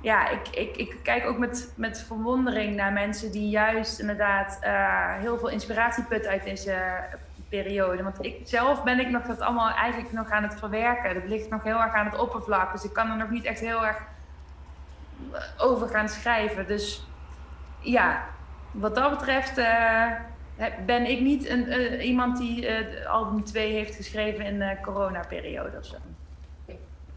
ja, 0.01 0.29
ik, 0.29 0.48
ik, 0.48 0.77
ik 0.77 0.96
kijk 1.03 1.25
ook 1.25 1.38
met, 1.38 1.74
met 1.75 2.03
verwondering 2.08 2.75
naar 2.75 2.94
mensen 2.94 3.32
die 3.32 3.50
juist 3.50 4.00
inderdaad 4.00 4.60
uh, 4.63 5.20
heel 5.20 5.38
veel 5.38 5.50
inspiratie 5.50 6.03
putten 6.03 6.32
uit 6.32 6.44
deze 6.44 6.75
periode. 7.50 8.03
Want 8.03 8.25
ik 8.25 8.36
zelf 8.44 8.84
ben 8.84 9.00
ik 9.00 9.10
nog 9.10 9.24
dat 9.24 9.39
allemaal 9.39 9.70
eigenlijk 9.70 10.13
nog 10.13 10.29
aan 10.29 10.44
het 10.44 10.60
verwerken. 10.60 11.13
Dat 11.13 11.29
ligt 11.29 11.50
nog 11.50 11.63
heel 11.63 11.82
erg 11.82 11.94
aan 11.94 12.06
het 12.06 12.17
oppervlak. 12.17 12.72
Dus 12.72 12.84
ik 12.84 12.94
kan 12.94 13.10
er 13.10 13.17
nog 13.17 13.29
niet 13.29 13.46
echt 13.46 13.60
heel 13.60 13.86
erg 13.86 13.98
over 15.57 15.88
gaan 15.88 16.09
schrijven. 16.09 16.67
Dus 16.67 17.07
ja, 17.79 18.24
wat 18.71 18.95
dat 18.95 19.09
betreft 19.09 19.57
uh, 19.57 20.12
ben 20.86 21.09
ik 21.09 21.19
niet 21.21 21.50
een, 21.50 21.67
uh, 21.67 22.05
iemand 22.07 22.38
die 22.38 22.67
uh, 22.67 23.05
album 23.09 23.43
2 23.43 23.71
heeft 23.71 23.95
geschreven 23.95 24.45
in 24.45 24.59
de 24.59 24.77
coronaperiode 24.81 25.77
of 25.77 25.86
zo. 25.86 25.95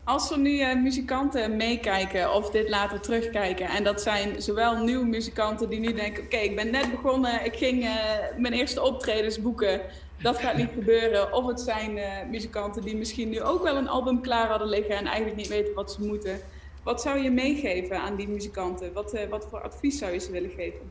Als 0.04 0.30
er 0.30 0.38
nu 0.38 0.74
muzikanten 0.74 1.56
meekijken 1.56 2.34
of 2.34 2.50
dit 2.50 2.68
later 2.68 3.00
terugkijken, 3.00 3.66
en 3.66 3.84
dat 3.84 4.02
zijn 4.02 4.42
zowel 4.42 4.76
nieuwe 4.76 5.04
muzikanten 5.04 5.68
die 5.68 5.80
nu 5.80 5.92
denken: 5.92 6.24
Oké, 6.24 6.36
ik 6.36 6.56
ben 6.56 6.70
net 6.70 6.90
begonnen, 6.90 7.44
ik 7.44 7.56
ging 7.56 7.88
mijn 8.36 8.52
eerste 8.52 8.82
optredens 8.82 9.40
boeken, 9.40 9.80
dat 10.22 10.38
gaat 10.38 10.56
niet 10.56 10.70
gebeuren. 10.74 11.32
Of 11.32 11.46
het 11.46 11.60
zijn 11.60 11.98
muzikanten 12.30 12.82
die 12.82 12.96
misschien 12.96 13.28
nu 13.28 13.42
ook 13.42 13.62
wel 13.62 13.76
een 13.76 13.88
album 13.88 14.20
klaar 14.20 14.48
hadden 14.48 14.68
liggen 14.68 14.96
en 14.96 15.06
eigenlijk 15.06 15.36
niet 15.36 15.48
weten 15.48 15.74
wat 15.74 15.92
ze 15.92 16.02
moeten. 16.02 16.40
Wat 16.82 17.02
zou 17.02 17.18
je 17.18 17.30
meegeven 17.30 18.00
aan 18.00 18.16
die 18.16 18.28
muzikanten? 18.28 18.92
Wat, 18.92 19.14
uh, 19.14 19.20
wat 19.28 19.46
voor 19.50 19.60
advies 19.60 19.98
zou 19.98 20.12
je 20.12 20.18
ze 20.18 20.30
willen 20.30 20.50
geven? 20.50 20.90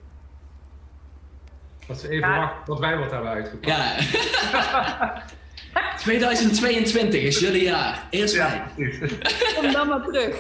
Dat 1.87 1.99
ze 1.99 2.09
even 2.09 2.29
ja. 2.29 2.37
wachten 2.37 2.65
tot 2.65 2.79
wij 2.79 2.97
wat 2.97 3.11
hebben 3.11 3.29
uitgepakt. 3.29 3.67
Ja. 3.67 5.23
2022 5.97 7.21
is 7.21 7.39
jullie 7.39 7.63
jaar. 7.63 8.07
Eerst 8.09 8.35
wij. 8.35 8.63
Kom 9.55 9.71
dan 9.71 9.87
maar 9.87 10.03
terug. 10.03 10.35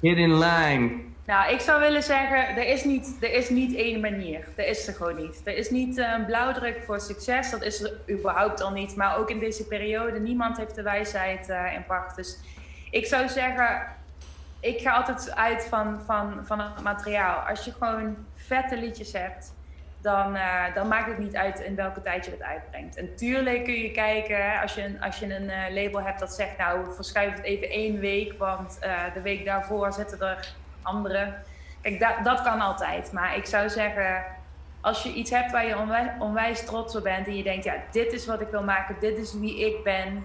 Get 0.00 0.16
in 0.16 0.38
line. 0.38 1.02
Nou, 1.26 1.52
ik 1.52 1.60
zou 1.60 1.80
willen 1.80 2.02
zeggen, 2.02 2.56
er 2.56 2.68
is 2.68 2.84
niet, 2.84 3.16
er 3.20 3.32
is 3.32 3.48
niet 3.48 3.74
één 3.74 4.00
manier. 4.00 4.48
Er 4.54 4.66
is 4.66 4.86
er 4.86 4.94
gewoon 4.94 5.16
niet. 5.16 5.40
Er 5.44 5.56
is 5.56 5.70
niet 5.70 5.96
een 5.96 6.20
uh, 6.20 6.26
blauwdruk 6.26 6.82
voor 6.86 7.00
succes. 7.00 7.50
Dat 7.50 7.62
is 7.62 7.82
er 7.82 8.00
überhaupt 8.10 8.62
al 8.62 8.70
niet. 8.70 8.96
Maar 8.96 9.18
ook 9.18 9.30
in 9.30 9.38
deze 9.38 9.66
periode, 9.66 10.20
niemand 10.20 10.56
heeft 10.56 10.74
de 10.74 10.82
wijsheid 10.82 11.48
uh, 11.48 11.74
in 11.74 11.84
pacht. 11.86 12.16
Dus 12.16 12.38
ik 12.90 13.06
zou 13.06 13.28
zeggen, 13.28 13.86
ik 14.64 14.80
ga 14.80 14.92
altijd 14.92 15.34
uit 15.34 15.66
van, 15.66 16.00
van, 16.06 16.40
van 16.46 16.60
het 16.60 16.82
materiaal. 16.82 17.48
Als 17.48 17.64
je 17.64 17.72
gewoon 17.72 18.16
vette 18.34 18.76
liedjes 18.76 19.12
hebt, 19.12 19.54
dan, 20.00 20.36
uh, 20.36 20.74
dan 20.74 20.88
maakt 20.88 21.06
het 21.06 21.18
niet 21.18 21.36
uit 21.36 21.60
in 21.60 21.74
welke 21.74 22.02
tijd 22.02 22.24
je 22.24 22.30
het 22.30 22.42
uitbrengt. 22.42 22.96
En 22.96 23.16
tuurlijk 23.16 23.64
kun 23.64 23.74
je 23.74 23.90
kijken, 23.90 24.60
als 24.60 24.74
je, 24.74 24.96
als 25.00 25.18
je 25.18 25.34
een 25.34 25.44
uh, 25.44 25.82
label 25.82 26.02
hebt 26.02 26.18
dat 26.18 26.32
zegt, 26.32 26.58
nou 26.58 26.94
verschuif 26.94 27.34
het 27.34 27.44
even 27.44 27.68
één 27.68 27.98
week, 27.98 28.38
want 28.38 28.78
uh, 28.84 29.14
de 29.14 29.20
week 29.20 29.44
daarvoor 29.44 29.92
zitten 29.92 30.20
er 30.20 30.54
andere. 30.82 31.34
Kijk, 31.80 32.00
dat, 32.00 32.24
dat 32.24 32.42
kan 32.42 32.60
altijd. 32.60 33.12
Maar 33.12 33.36
ik 33.36 33.46
zou 33.46 33.68
zeggen, 33.68 34.24
als 34.80 35.02
je 35.02 35.12
iets 35.12 35.30
hebt 35.30 35.50
waar 35.50 35.66
je 35.66 36.14
onwijs 36.18 36.64
trots 36.64 36.96
op 36.96 37.02
bent 37.02 37.26
en 37.26 37.36
je 37.36 37.42
denkt, 37.42 37.64
ja, 37.64 37.74
dit 37.90 38.12
is 38.12 38.26
wat 38.26 38.40
ik 38.40 38.48
wil 38.48 38.64
maken, 38.64 38.96
dit 39.00 39.18
is 39.18 39.34
wie 39.34 39.66
ik 39.66 39.82
ben, 39.82 40.24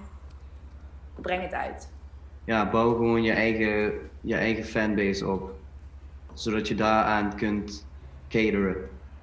breng 1.16 1.42
het 1.42 1.54
uit 1.54 1.98
ja, 2.46 2.70
bouw 2.70 2.94
gewoon 2.94 3.24
je 3.24 3.32
eigen, 3.32 3.94
je 4.22 4.36
eigen 4.36 4.64
fanbase 4.64 5.28
op. 5.28 5.58
Zodat 6.34 6.68
je 6.68 6.76
daaraan 6.76 7.36
kunt 7.36 7.88
cateren. 8.30 8.76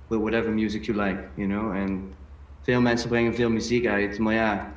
With 0.06 0.20
whatever 0.20 0.52
music 0.52 0.84
you 0.84 0.98
like, 0.98 1.24
you 1.34 1.48
know. 1.48 1.74
En 1.74 2.12
veel 2.62 2.80
mensen 2.80 3.08
brengen 3.08 3.34
veel 3.34 3.50
muziek 3.50 3.86
uit. 3.86 4.18
Maar 4.18 4.34
ja, 4.34 4.72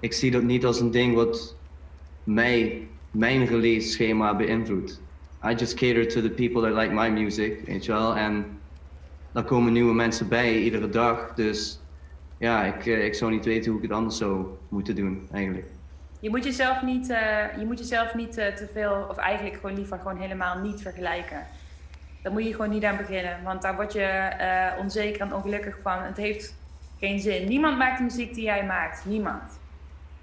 ik 0.00 0.12
zie 0.12 0.30
dat 0.30 0.42
niet 0.42 0.64
als 0.64 0.80
een 0.80 0.90
ding 0.90 1.14
wat 1.14 1.56
mij, 2.24 2.88
mijn 3.10 3.46
release 3.46 3.88
schema 3.88 4.36
beïnvloedt. 4.36 5.00
I 5.44 5.54
just 5.54 5.74
cater 5.74 6.08
to 6.08 6.20
the 6.20 6.30
people 6.30 6.62
that 6.62 6.82
like 6.82 6.94
my 6.94 7.08
music, 7.08 7.60
weet 7.66 7.84
je. 7.84 7.92
En 7.92 8.46
daar 9.32 9.44
komen 9.44 9.72
nieuwe 9.72 9.94
mensen 9.94 10.28
bij 10.28 10.62
iedere 10.62 10.88
dag. 10.88 11.34
Dus 11.34 11.80
ja, 12.38 12.64
ik, 12.64 12.84
ik 12.86 13.14
zou 13.14 13.30
niet 13.30 13.44
weten 13.44 13.70
hoe 13.70 13.80
ik 13.80 13.88
het 13.88 13.96
anders 13.96 14.16
zou 14.16 14.46
moeten 14.68 14.94
doen, 14.94 15.28
eigenlijk. 15.32 15.77
Je 16.20 16.30
moet 16.30 16.44
jezelf 16.44 16.82
niet, 16.82 17.08
uh, 17.08 17.18
je 17.58 17.64
moet 17.66 17.78
jezelf 17.78 18.14
niet 18.14 18.38
uh, 18.38 18.46
te 18.46 18.68
veel, 18.72 19.06
of 19.10 19.16
eigenlijk 19.16 19.56
gewoon 19.60 19.76
liever 19.76 19.98
gewoon 19.98 20.20
helemaal 20.20 20.58
niet 20.58 20.82
vergelijken. 20.82 21.46
Daar 22.22 22.32
moet 22.32 22.44
je 22.44 22.54
gewoon 22.54 22.70
niet 22.70 22.84
aan 22.84 22.96
beginnen, 22.96 23.42
want 23.44 23.62
daar 23.62 23.74
word 23.74 23.92
je 23.92 24.30
uh, 24.40 24.80
onzeker 24.80 25.20
en 25.20 25.34
ongelukkig 25.34 25.76
van. 25.82 26.02
Het 26.02 26.16
heeft 26.16 26.54
geen 26.98 27.20
zin. 27.20 27.48
Niemand 27.48 27.78
maakt 27.78 27.98
de 27.98 28.04
muziek 28.04 28.34
die 28.34 28.44
jij 28.44 28.64
maakt. 28.64 29.04
Niemand. 29.04 29.42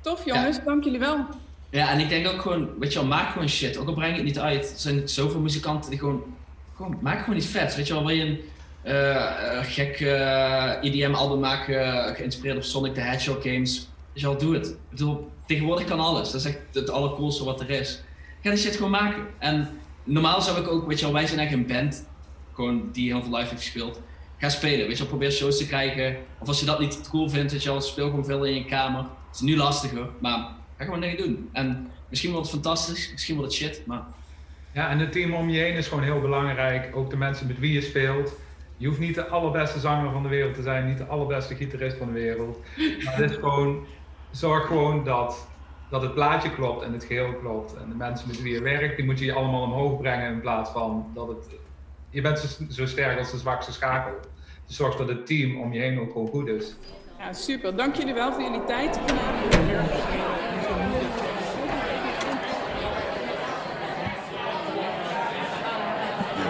Tof 0.02 0.26
jongens, 0.26 0.58
ja. 0.58 0.64
dank 0.64 0.84
jullie 0.84 1.00
wel. 1.00 1.26
Ja, 1.70 1.92
en 1.92 2.00
ik 2.00 2.10
denk 2.10 2.28
ook 2.28 2.42
gewoon, 2.42 2.70
weet 2.80 2.94
je 2.94 3.00
wel, 3.00 3.08
maak 3.08 3.30
gewoon 3.30 3.50
shit. 3.50 3.78
Ook 3.78 3.88
al 3.88 3.94
breng 3.94 4.12
je 4.12 4.16
het 4.16 4.26
niet 4.26 4.40
uit. 4.40 4.72
Er 4.72 4.80
zijn 4.80 5.10
zoveel 5.10 5.40
muzikanten 5.40 5.90
die 5.90 6.00
gewoon, 6.00 6.24
gewoon 6.76 6.98
maak 7.02 7.20
gewoon 7.20 7.36
iets 7.36 7.48
vets. 7.48 7.76
Weet 7.76 7.88
je 7.88 7.94
wel, 7.94 8.06
wil 8.06 8.16
je 8.16 8.44
een 8.84 9.66
gek 9.66 10.00
EDM-album 10.82 11.40
maken, 11.40 12.16
geïnspireerd 12.16 12.58
op 12.58 12.64
Sonic 12.64 12.94
the 12.94 13.02
Hedgehog 13.02 13.44
games. 13.44 13.90
Weet 14.14 14.22
je 14.22 14.28
wel, 14.28 14.38
doe 14.38 14.54
het. 14.54 14.68
Ik 14.68 14.78
bedoel, 14.90 15.32
tegenwoordig 15.46 15.86
kan 15.86 16.00
alles. 16.00 16.32
Dat 16.32 16.42
is 16.42 16.48
echt 16.48 16.60
het 16.74 16.90
allercoolste 16.90 17.44
wat 17.44 17.62
er 17.62 17.70
is. 17.70 18.04
Ga 18.42 18.50
die 18.50 18.60
shit 18.60 18.76
gewoon 18.76 18.92
maken. 18.92 19.28
En 19.40 19.70
normaal 20.04 20.42
zou 20.42 20.60
ik 20.60 20.68
ook, 20.68 20.88
weet 20.88 21.00
je 21.00 21.06
wel, 21.06 21.14
wij 21.14 21.28
zijn 21.28 21.40
echt 21.40 21.54
een 21.54 21.68
band, 21.68 22.08
gewoon 22.54 22.90
die 22.92 23.12
heel 23.12 23.22
veel 23.22 23.36
live 23.36 23.50
heeft 23.50 23.62
gespeeld. 23.62 24.02
Ga 24.38 24.50
spelen, 24.50 24.88
weet 24.88 24.98
je 24.98 25.04
wel, 25.04 25.08
probeer 25.08 25.32
shows 25.32 25.58
te 25.58 25.68
krijgen. 25.68 26.18
Of 26.40 26.48
als 26.48 26.60
je 26.60 26.66
dat 26.66 26.80
niet 26.80 27.10
cool 27.10 27.30
vindt, 27.30 27.52
weet 27.52 27.64
je 27.64 27.70
wel, 27.70 27.82
speel 27.82 28.10
gewoon 28.10 28.26
veel 28.26 28.46
in 28.46 28.54
je 28.54 28.66
kamer. 28.66 29.02
Het 29.02 29.36
is 29.36 29.42
nu 29.42 29.58
lastiger, 29.58 30.10
maar 30.20 30.48
ga 30.78 30.84
gewoon 30.84 31.02
dingen 31.02 31.18
doen. 31.18 31.50
En 31.52 31.92
misschien 32.10 32.32
wordt 32.32 32.52
het 32.52 32.56
fantastisch, 32.56 33.12
misschien 33.12 33.36
wordt 33.36 33.52
het 33.52 33.62
shit, 33.62 33.86
maar... 33.86 34.04
Ja, 34.72 34.90
en 34.90 35.00
het 35.00 35.12
team 35.12 35.34
om 35.34 35.50
je 35.50 35.60
heen 35.60 35.76
is 35.76 35.88
gewoon 35.88 36.04
heel 36.04 36.22
belangrijk. 36.22 36.96
Ook 36.96 37.10
de 37.10 37.18
mensen 37.18 37.48
met 37.48 37.60
wie 37.60 37.74
je 37.74 37.82
speelt. 37.82 38.34
Je 38.78 38.88
hoeft 38.88 39.00
niet 39.00 39.16
de 39.16 39.28
allerbeste 39.28 39.80
zanger 39.80 40.12
van 40.12 40.24
de 40.24 40.30
wereld 40.30 40.54
te 40.54 40.62
zijn, 40.62 40.88
niet 40.88 40.98
de 40.98 41.06
allerbeste 41.06 41.56
gitarist 41.56 41.98
van 41.98 42.08
de 42.08 42.14
wereld. 42.14 42.58
Maar 43.04 43.16
het 43.16 43.32
is 43.32 43.38
gewoon 43.38 43.86
zorg 44.36 44.66
gewoon 44.66 45.04
dat, 45.04 45.48
dat 45.90 46.02
het 46.02 46.14
plaatje 46.14 46.54
klopt 46.54 46.84
en 46.84 46.94
het 46.94 47.04
geheel 47.04 47.34
klopt. 47.34 47.76
En 47.76 47.90
de 47.90 47.96
mensen 47.96 48.28
met 48.28 48.42
wie 48.42 48.54
je 48.54 48.62
werkt, 48.62 48.96
die 48.96 49.06
moet 49.06 49.20
je 49.20 49.34
allemaal 49.34 49.62
omhoog 49.62 50.02
brengen 50.02 50.32
in 50.32 50.42
plaats 50.42 50.70
van 50.70 51.12
dat 51.14 51.28
het... 51.28 51.46
Je 52.10 52.22
bent 52.22 52.40
zo, 52.40 52.64
zo 52.70 52.86
sterk 52.86 53.20
als 53.20 53.32
de 53.32 53.38
zwakste 53.38 53.72
schakel. 53.72 54.14
Dus 54.68 54.76
zorg 54.76 54.96
dat 54.96 55.08
het 55.08 55.26
team 55.26 55.62
om 55.62 55.74
je 55.74 55.80
heen 55.80 56.00
ook 56.00 56.12
gewoon 56.12 56.28
goed 56.28 56.48
is. 56.48 56.76
Ja, 57.20 57.34
super. 57.34 57.76
Dank 57.76 57.96
jullie 57.96 58.14
wel 58.14 58.34
voor 58.34 58.42
jullie 58.42 58.64
tijd. 58.64 59.00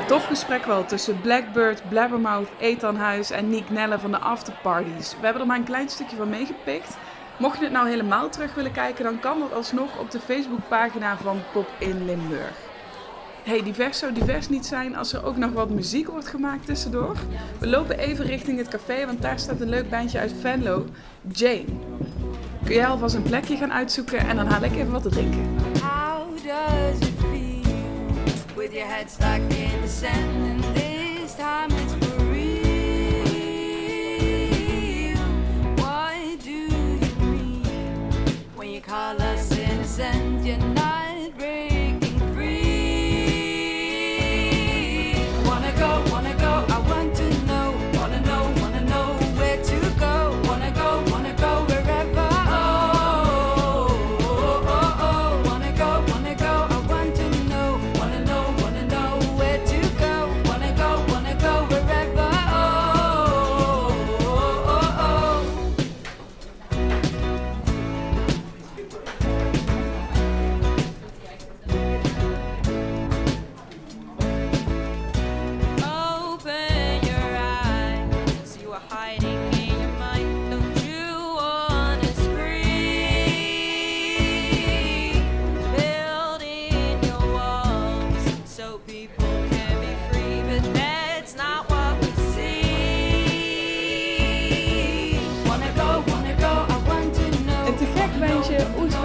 Tof 0.08 0.26
gesprek 0.26 0.66
wel 0.66 0.86
tussen 0.86 1.22
Blackbird, 1.22 1.90
Blabbermouth, 1.90 2.50
Ethan 2.60 2.96
Huis 2.96 3.32
en 3.32 3.50
Nick 3.50 3.70
Nelle 3.70 4.00
van 4.00 4.12
de 4.12 4.20
Afterparties. 4.20 5.16
We 5.16 5.24
hebben 5.24 5.42
er 5.42 5.48
maar 5.48 5.58
een 5.58 5.64
klein 5.64 5.90
stukje 5.90 6.16
van 6.16 6.30
meegepikt. 6.30 6.98
Mocht 7.38 7.58
je 7.58 7.64
het 7.64 7.74
nou 7.74 7.90
helemaal 7.90 8.30
terug 8.30 8.54
willen 8.54 8.72
kijken, 8.72 9.04
dan 9.04 9.20
kan 9.20 9.40
dat 9.40 9.54
alsnog 9.54 10.00
op 10.00 10.12
de 10.12 10.20
Facebookpagina 10.20 11.18
van 11.18 11.40
Pop 11.54 11.68
in 11.78 12.06
Limburg. 12.06 12.54
Hey, 13.44 13.64
divers 13.64 14.00
zou 14.00 14.14
divers 14.14 14.50
niet 14.50 14.66
zijn 14.66 14.96
als 14.96 15.14
er 15.14 15.26
ook 15.26 15.38
nog 15.38 15.52
wat 15.52 15.70
muziek 15.70 16.08
wordt 16.08 16.28
gemaakt 16.28 16.66
tussendoor. 16.66 17.16
We 17.60 17.68
lopen 17.68 17.98
even 17.98 18.26
richting 18.26 18.58
het 18.58 18.68
café, 18.68 19.06
want 19.06 19.22
daar 19.22 19.40
staat 19.40 19.62
een 19.62 19.70
leuk 19.70 19.90
bandje 19.90 20.20
uit 20.20 20.34
Venlo, 20.42 20.86
Jane. 21.32 21.66
Kun 22.64 22.76
jij 22.76 22.88
alvast 22.88 23.16
een 23.16 23.24
plekje 23.24 23.58
gaan 23.58 23.74
uitzoeken 23.74 24.18
en 24.18 24.36
dan 24.36 24.46
haal 24.48 24.64
ik 24.64 24.76
even 24.76 24.92
wat 24.92 25.02
te 25.02 25.10
drinken. 25.10 25.58
How 25.82 26.30
does 26.36 27.08
it 27.08 27.14
feel 27.20 27.62
with 28.56 28.74
your 28.74 28.88
head 28.88 29.10
stuck 29.10 29.58
in 29.58 29.82
the 29.82 29.88
sand 29.88 30.64
and 30.64 30.76
this 30.76 31.36
time 31.36 31.95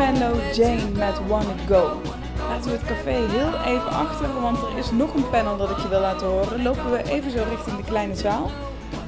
Venlo 0.01 0.35
Jane 0.53 0.91
met 0.95 1.27
Wanna 1.27 1.55
Go. 1.69 2.01
Laten 2.49 2.71
we 2.71 2.77
het 2.77 2.87
café 2.87 3.11
heel 3.11 3.75
even 3.75 3.89
achter, 3.89 4.41
want 4.41 4.59
er 4.63 4.79
is 4.79 4.91
nog 4.91 5.15
een 5.15 5.31
panel 5.31 5.57
dat 5.57 5.71
ik 5.71 5.79
je 5.79 5.89
wil 5.89 6.01
laten 6.01 6.27
horen. 6.27 6.63
Lopen 6.63 6.91
we 6.91 7.11
even 7.11 7.31
zo 7.31 7.45
richting 7.49 7.77
de 7.77 7.85
kleine 7.85 8.15
zaal. 8.15 8.51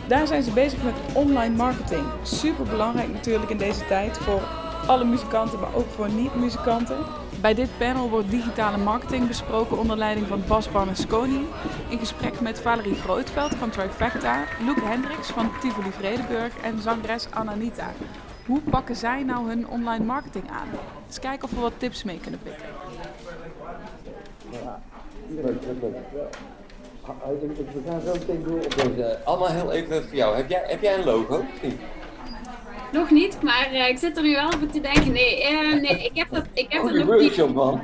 Daar 0.06 0.26
zijn 0.26 0.42
ze 0.42 0.50
bezig 0.50 0.82
met 0.82 0.94
online 1.12 1.56
marketing. 1.56 2.04
Super 2.22 2.64
belangrijk 2.64 3.12
natuurlijk 3.12 3.50
in 3.50 3.56
deze 3.56 3.86
tijd 3.86 4.18
voor 4.18 4.40
alle 4.86 5.04
muzikanten, 5.04 5.60
maar 5.60 5.74
ook 5.74 5.90
voor 5.90 6.10
niet-muzikanten. 6.10 6.96
Bij 7.40 7.54
dit 7.54 7.78
panel 7.78 8.08
wordt 8.08 8.30
digitale 8.30 8.78
marketing 8.78 9.26
besproken 9.26 9.78
onder 9.78 9.96
leiding 9.96 10.26
van 10.26 10.42
Bas 10.46 10.70
Barnesconi. 10.70 11.46
In 11.88 11.98
gesprek 11.98 12.40
met 12.40 12.60
Valerie 12.60 12.94
Grootveld 12.94 13.54
van 13.54 13.70
Trifecta, 13.70 14.44
Luke 14.66 14.84
Hendricks 14.84 15.28
van 15.28 15.50
Tivoli 15.60 15.90
Vredenburg 15.90 16.52
en 16.62 16.82
zangeres 16.82 17.26
Ananita. 17.30 17.90
Hoe 18.46 18.60
pakken 18.60 18.96
zij 18.96 19.22
nou 19.22 19.48
hun 19.48 19.68
online 19.68 20.04
marketing 20.04 20.50
aan? 20.50 20.68
Eens 21.06 21.20
kijken 21.20 21.44
of 21.44 21.50
we 21.54 21.60
wat 21.60 21.72
tips 21.76 22.04
mee 22.04 22.20
kunnen 22.20 22.40
pikken. 22.42 22.64
Ja, 24.50 24.80
zo 28.04 28.12
deze. 28.26 29.18
Allemaal 29.24 29.48
heel 29.48 29.72
even 29.72 30.04
voor 30.04 30.16
jou. 30.16 30.36
Heb 30.36 30.48
jij, 30.48 30.62
heb 30.66 30.82
jij 30.82 30.98
een 30.98 31.04
logo? 31.04 31.44
Nog 32.92 33.10
niet, 33.10 33.42
maar 33.42 33.72
uh, 33.72 33.88
ik 33.88 33.98
zit 33.98 34.16
er 34.16 34.22
nu 34.22 34.34
wel 34.34 34.46
over 34.46 34.70
te 34.70 34.80
denken. 34.80 35.12
Nee, 35.12 35.52
uh, 35.52 35.80
nee 35.80 36.04
ik 36.04 36.16
heb 36.16 36.28
dat, 36.30 36.46
ik 36.52 36.72
heb 36.72 36.82
oh, 36.82 36.92
dat 36.92 37.06
nog 37.06 37.20
niet. 37.20 37.54
man. 37.54 37.82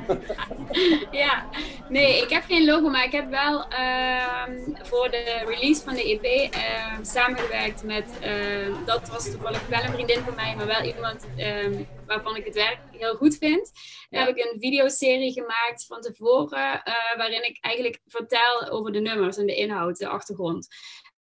ja, 1.11 1.49
nee, 1.89 2.21
ik 2.21 2.29
heb 2.29 2.43
geen 2.43 2.65
logo, 2.65 2.89
maar 2.89 3.05
ik 3.05 3.11
heb 3.11 3.29
wel 3.29 3.65
uh, 3.71 4.43
voor 4.81 5.09
de 5.11 5.43
release 5.47 5.83
van 5.83 5.93
de 5.93 6.03
EP 6.03 6.53
ehm, 6.53 7.03
samengewerkt 7.03 7.83
met, 7.83 8.19
ehm, 8.21 8.73
dat 8.85 9.09
was 9.09 9.31
toevallig 9.31 9.67
wel 9.67 9.83
een 9.83 9.93
vriendin 9.93 10.19
van 10.19 10.35
mij, 10.35 10.55
maar 10.55 10.67
wel 10.67 10.83
iemand 10.83 11.25
waarvan 12.09 12.35
ik 12.35 12.45
het 12.45 12.55
werk 12.55 12.79
heel 12.91 13.15
goed 13.15 13.37
vind. 13.37 13.71
Ja. 14.09 14.19
heb 14.19 14.37
ik 14.37 14.45
een 14.45 14.59
videoserie 14.59 15.33
gemaakt 15.33 15.85
van 15.85 16.01
tevoren, 16.01 16.83
eh, 16.83 17.17
waarin 17.17 17.45
ik 17.45 17.57
eigenlijk 17.61 17.99
vertel 18.05 18.69
over 18.69 18.91
de 18.91 18.99
nummers 18.99 19.37
en 19.37 19.45
de 19.45 19.55
inhoud, 19.55 19.97
de 19.97 20.07
achtergrond. 20.07 20.67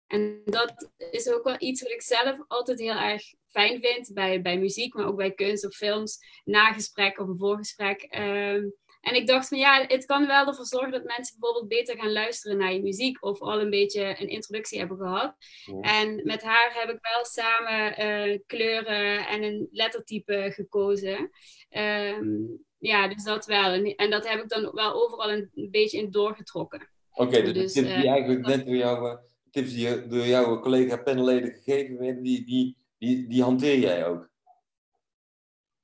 En 0.08 0.42
dat 0.44 0.90
is 1.10 1.28
ook 1.28 1.44
wel 1.44 1.56
iets 1.58 1.82
wat 1.82 1.90
ik 1.90 2.02
zelf 2.02 2.36
altijd 2.46 2.78
heel 2.78 2.98
erg 2.98 3.22
fijn 3.46 3.80
vind 3.80 4.10
bij, 4.14 4.42
bij 4.42 4.58
muziek, 4.58 4.94
maar 4.94 5.06
ook 5.06 5.16
bij 5.16 5.32
kunst 5.32 5.66
of 5.66 5.74
films, 5.74 6.18
nagesprek 6.44 7.18
of 7.18 7.28
een 7.28 7.38
voorgesprek. 7.38 8.02
Um, 8.18 8.74
en 9.00 9.14
ik 9.14 9.26
dacht 9.26 9.48
van 9.48 9.58
ja, 9.58 9.84
het 9.86 10.04
kan 10.04 10.26
wel 10.26 10.46
ervoor 10.46 10.64
zorgen 10.64 10.90
dat 10.90 11.04
mensen 11.04 11.36
bijvoorbeeld 11.38 11.68
beter 11.68 11.96
gaan 11.96 12.12
luisteren 12.12 12.56
naar 12.56 12.72
je 12.72 12.82
muziek 12.82 13.24
of 13.24 13.40
al 13.40 13.60
een 13.60 13.70
beetje 13.70 14.20
een 14.20 14.28
introductie 14.28 14.78
hebben 14.78 14.96
gehad. 14.96 15.34
En 15.80 16.20
met 16.24 16.42
haar 16.42 16.70
heb 16.74 16.88
ik 16.88 16.98
wel 17.00 17.24
samen 17.24 18.00
uh, 18.00 18.38
kleuren 18.46 19.26
en 19.26 19.42
een 19.42 19.68
lettertype 19.70 20.52
gekozen. 20.54 21.30
Um, 21.70 22.66
ja, 22.78 23.08
dus 23.08 23.24
dat 23.24 23.46
wel. 23.46 23.72
En, 23.72 23.94
en, 23.94 24.10
dat 24.10 24.28
heb 24.28 24.42
ik 24.42 24.48
dan 24.48 24.70
wel 24.72 25.04
overal 25.04 25.30
een, 25.30 25.50
beetje 25.70 25.98
in 25.98 26.10
doorgetrokken. 26.10 26.90
Oké, 27.12 27.22
okay, 27.22 27.42
dus, 27.42 27.52
dus 27.52 27.72
de 27.72 27.80
tips 27.80 27.94
die 27.94 28.04
uh, 28.04 28.10
eigenlijk 28.10 28.46
net 28.46 28.66
door 28.66 28.76
jou, 28.76 29.18
tips 29.50 29.72
die 29.72 30.06
door 30.06 30.26
jouw 30.26 30.61
collega 30.61 30.96
panelleden 30.96 31.52
gegeven 31.52 31.98
werden, 31.98 32.22
die, 32.22 32.44
die 32.44 32.76
die, 32.98 33.26
die 33.26 33.42
hanteer 33.42 33.78
jij 33.78 34.06
ook. 34.06 34.30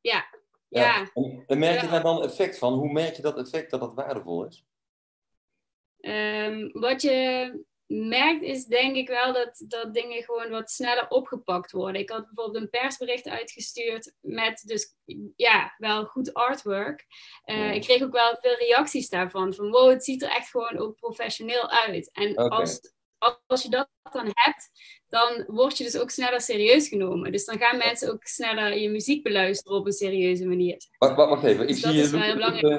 Ja. 0.00 0.26
ja. 0.68 1.10
En, 1.46 1.58
merk 1.58 1.80
je 1.80 1.88
daar 1.88 2.02
dan 2.02 2.22
effect 2.22 2.58
van? 2.58 2.72
Hoe 2.72 2.92
merk 2.92 3.16
je 3.16 3.22
dat 3.22 3.38
effect 3.38 3.70
dat 3.70 3.80
dat 3.80 3.94
waardevol 3.94 4.46
is? 4.46 4.64
Um, 6.00 6.70
wat 6.72 7.02
je 7.02 7.64
merkt 7.86 8.42
is 8.42 8.64
denk 8.64 8.96
ik 8.96 9.08
wel 9.08 9.32
dat, 9.32 9.64
dat 9.68 9.94
dingen 9.94 10.22
gewoon 10.22 10.50
wat 10.50 10.70
sneller 10.70 11.08
opgepakt 11.08 11.72
worden. 11.72 12.00
Ik 12.00 12.10
had 12.10 12.24
bijvoorbeeld 12.24 12.62
een 12.62 12.70
persbericht 12.70 13.28
uitgestuurd 13.28 14.14
met 14.20 14.62
dus 14.66 14.96
ja, 15.36 15.74
wel 15.78 16.04
goed 16.04 16.34
artwork. 16.34 17.06
Uh, 17.44 17.74
Ik 17.74 17.82
kreeg 17.82 18.02
ook 18.02 18.12
wel 18.12 18.36
veel 18.40 18.56
reacties 18.56 19.08
daarvan. 19.08 19.54
Van 19.54 19.70
wow, 19.70 19.90
het 19.90 20.04
ziet 20.04 20.22
er 20.22 20.30
echt 20.30 20.50
gewoon 20.50 20.78
ook 20.78 20.96
professioneel 20.96 21.70
uit. 21.70 22.10
En 22.12 22.30
okay. 22.30 22.48
als, 22.48 22.94
als 23.46 23.62
je 23.62 23.68
dat 23.68 23.88
dan 24.12 24.30
hebt, 24.32 24.70
dan 25.08 25.44
word 25.46 25.78
je 25.78 25.84
dus 25.84 25.98
ook 25.98 26.10
sneller 26.10 26.40
serieus 26.40 26.88
genomen. 26.88 27.32
Dus 27.32 27.44
dan 27.44 27.58
gaan 27.58 27.78
mensen 27.78 28.12
ook 28.12 28.24
sneller 28.24 28.78
je 28.78 28.90
muziek 28.90 29.22
beluisteren 29.22 29.78
op 29.78 29.86
een 29.86 29.92
serieuze 29.92 30.46
manier. 30.46 30.76
Wacht, 30.98 31.16
wacht 31.16 31.44
even, 31.44 31.62
ik 31.62 31.68
dus 31.68 31.80
zie, 31.80 32.62
uh, 32.62 32.78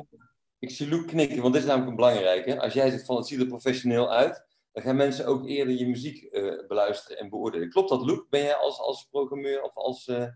ik 0.59 0.69
zie 0.69 0.89
Loek 0.89 1.07
knikken, 1.07 1.41
want 1.41 1.53
dit 1.53 1.61
is 1.61 1.67
namelijk 1.67 1.89
een 1.89 1.95
belangrijke. 1.95 2.59
Als 2.59 2.73
jij 2.73 2.89
zegt 2.89 3.05
van 3.05 3.15
het 3.15 3.27
ziet 3.27 3.39
er 3.39 3.47
professioneel 3.47 4.11
uit, 4.11 4.45
dan 4.71 4.83
gaan 4.83 4.95
mensen 4.95 5.25
ook 5.25 5.47
eerder 5.47 5.73
je 5.73 5.87
muziek 5.87 6.27
uh, 6.31 6.67
beluisteren 6.67 7.17
en 7.17 7.29
beoordelen. 7.29 7.69
Klopt 7.69 7.89
dat, 7.89 8.05
Loek? 8.05 8.29
Ben 8.29 8.41
jij 8.41 8.55
als, 8.55 8.79
als 8.79 9.07
programmeur 9.11 9.61
of 9.61 9.75
als... 9.75 10.07
Uh, 10.07 10.27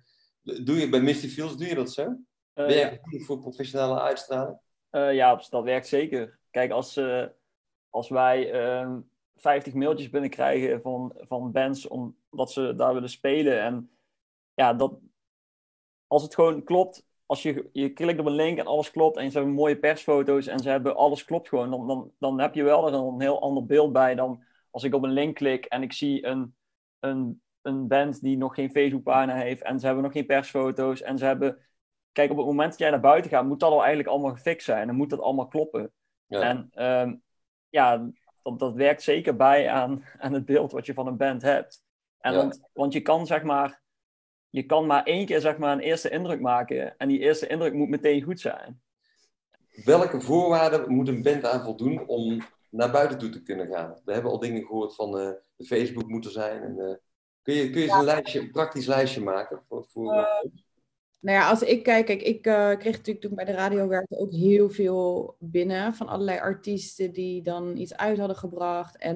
doe 0.41 0.79
je 0.79 0.89
bij 0.89 1.01
Misty 1.01 1.27
Fields, 1.27 1.57
doe 1.57 1.67
je 1.67 1.75
dat 1.75 1.91
zo? 1.91 2.15
ben 2.53 2.75
jij 2.75 2.99
goed 3.01 3.25
voor 3.25 3.39
professionele 3.39 3.99
uitstraling? 3.99 4.59
ja, 4.91 5.43
dat 5.49 5.63
werkt 5.63 5.87
zeker. 5.87 6.39
Kijk, 6.51 6.71
als, 6.71 6.99
als 7.89 8.09
wij 8.09 8.51
ehm, 8.51 8.99
50 9.39 9.73
mailtjes 9.73 10.09
binnenkrijgen 10.09 10.81
van, 10.81 11.13
van 11.17 11.51
bands 11.51 11.87
omdat 11.87 12.51
ze 12.51 12.75
daar 12.75 12.93
willen 12.93 13.09
spelen. 13.09 13.61
En 13.61 13.91
ja, 14.53 14.73
dat, 14.73 14.99
als 16.07 16.23
het 16.23 16.35
gewoon 16.35 16.63
klopt, 16.63 17.05
als 17.25 17.43
je, 17.43 17.69
je 17.71 17.89
klikt 17.89 18.19
op 18.19 18.25
een 18.25 18.31
link 18.31 18.57
en 18.57 18.65
alles 18.67 18.91
klopt 18.91 19.17
en 19.17 19.31
ze 19.31 19.37
hebben 19.37 19.55
mooie 19.55 19.79
persfoto's 19.79 20.47
en 20.47 20.59
ze 20.59 20.69
hebben 20.69 20.95
alles 20.95 21.25
klopt 21.25 21.47
gewoon, 21.47 21.69
dan, 21.69 21.87
dan, 21.87 22.11
dan 22.19 22.39
heb 22.39 22.55
je 22.55 22.63
wel 22.63 22.87
er 22.87 22.93
een 22.93 23.21
heel 23.21 23.41
ander 23.41 23.65
beeld 23.65 23.93
bij 23.93 24.15
dan 24.15 24.43
als 24.71 24.83
ik 24.83 24.93
op 24.93 25.03
een 25.03 25.11
link 25.11 25.35
klik 25.35 25.65
en 25.65 25.81
ik 25.81 25.93
zie 25.93 26.25
een, 26.25 26.55
een, 26.99 27.41
een 27.61 27.87
band 27.87 28.21
die 28.21 28.37
nog 28.37 28.55
geen 28.55 28.71
Facebookpagina 28.71 29.35
heeft 29.35 29.61
en 29.61 29.79
ze 29.79 29.85
hebben 29.85 30.03
nog 30.03 30.13
geen 30.13 30.25
persfoto's 30.25 31.01
en 31.01 31.17
ze 31.17 31.25
hebben... 31.25 31.57
Kijk, 32.11 32.31
op 32.31 32.37
het 32.37 32.45
moment 32.45 32.69
dat 32.69 32.79
jij 32.79 32.89
naar 32.89 32.99
buiten 32.99 33.31
gaat, 33.31 33.45
moet 33.45 33.59
dat 33.59 33.71
al 33.71 33.79
eigenlijk 33.79 34.09
allemaal 34.09 34.31
gefixt 34.31 34.65
zijn. 34.65 34.87
Dan 34.87 34.95
moet 34.95 35.09
dat 35.09 35.19
allemaal 35.19 35.47
kloppen. 35.47 35.91
Ja. 36.25 36.41
En 36.41 36.85
um, 36.85 37.23
ja, 37.69 38.09
dat, 38.43 38.59
dat 38.59 38.73
werkt 38.73 39.01
zeker 39.01 39.35
bij 39.35 39.69
aan, 39.69 40.05
aan 40.17 40.33
het 40.33 40.45
beeld 40.45 40.71
wat 40.71 40.85
je 40.85 40.93
van 40.93 41.07
een 41.07 41.17
band 41.17 41.41
hebt. 41.41 41.83
En 42.19 42.35
want, 42.35 42.59
want 42.73 42.93
je 42.93 43.01
kan 43.01 43.27
zeg 43.27 43.43
maar, 43.43 43.81
je 44.49 44.63
kan 44.63 44.85
maar 44.85 45.03
één 45.03 45.25
keer 45.25 45.41
zeg 45.41 45.57
maar 45.57 45.73
een 45.73 45.79
eerste 45.79 46.09
indruk 46.09 46.39
maken. 46.39 46.97
En 46.97 47.07
die 47.07 47.19
eerste 47.19 47.47
indruk 47.47 47.73
moet 47.73 47.89
meteen 47.89 48.21
goed 48.21 48.39
zijn. 48.39 48.81
Welke 49.83 50.21
voorwaarden 50.21 50.91
moet 50.91 51.07
een 51.07 51.23
band 51.23 51.45
aan 51.45 51.63
voldoen 51.63 52.07
om 52.07 52.41
naar 52.69 52.91
buiten 52.91 53.17
toe 53.17 53.29
te 53.29 53.43
kunnen 53.43 53.67
gaan? 53.67 54.01
We 54.05 54.13
hebben 54.13 54.31
al 54.31 54.39
dingen 54.39 54.65
gehoord 54.65 54.95
van 54.95 55.19
uh, 55.19 55.31
de 55.55 55.65
Facebook 55.65 56.07
moeten 56.07 56.31
zijn. 56.31 56.61
En, 56.61 56.75
uh, 56.77 56.95
kun 57.41 57.53
je, 57.53 57.69
kun 57.69 57.81
je 57.81 57.91
een, 57.91 58.03
lijstje, 58.03 58.39
een 58.39 58.51
praktisch 58.51 58.85
lijstje 58.85 59.21
maken 59.21 59.61
voor, 59.67 59.85
voor 59.85 60.13
uh, 60.13 60.51
nou 61.19 61.37
ja, 61.37 61.49
als 61.49 61.61
ik 61.61 61.83
kijk, 61.83 62.05
kijk 62.05 62.21
ik 62.21 62.47
uh, 62.47 62.69
kreeg 62.69 62.97
natuurlijk 62.97 63.21
toen 63.21 63.29
ik 63.29 63.35
bij 63.35 63.45
de 63.45 63.51
radio 63.51 63.87
werkte 63.87 64.17
ook 64.17 64.31
heel 64.31 64.69
veel 64.69 65.35
binnen 65.39 65.93
van 65.93 66.07
allerlei 66.07 66.39
artiesten 66.39 67.11
die 67.11 67.41
dan 67.41 67.77
iets 67.77 67.95
uit 67.95 68.17
hadden 68.17 68.37
gebracht. 68.37 68.97
En 68.97 69.15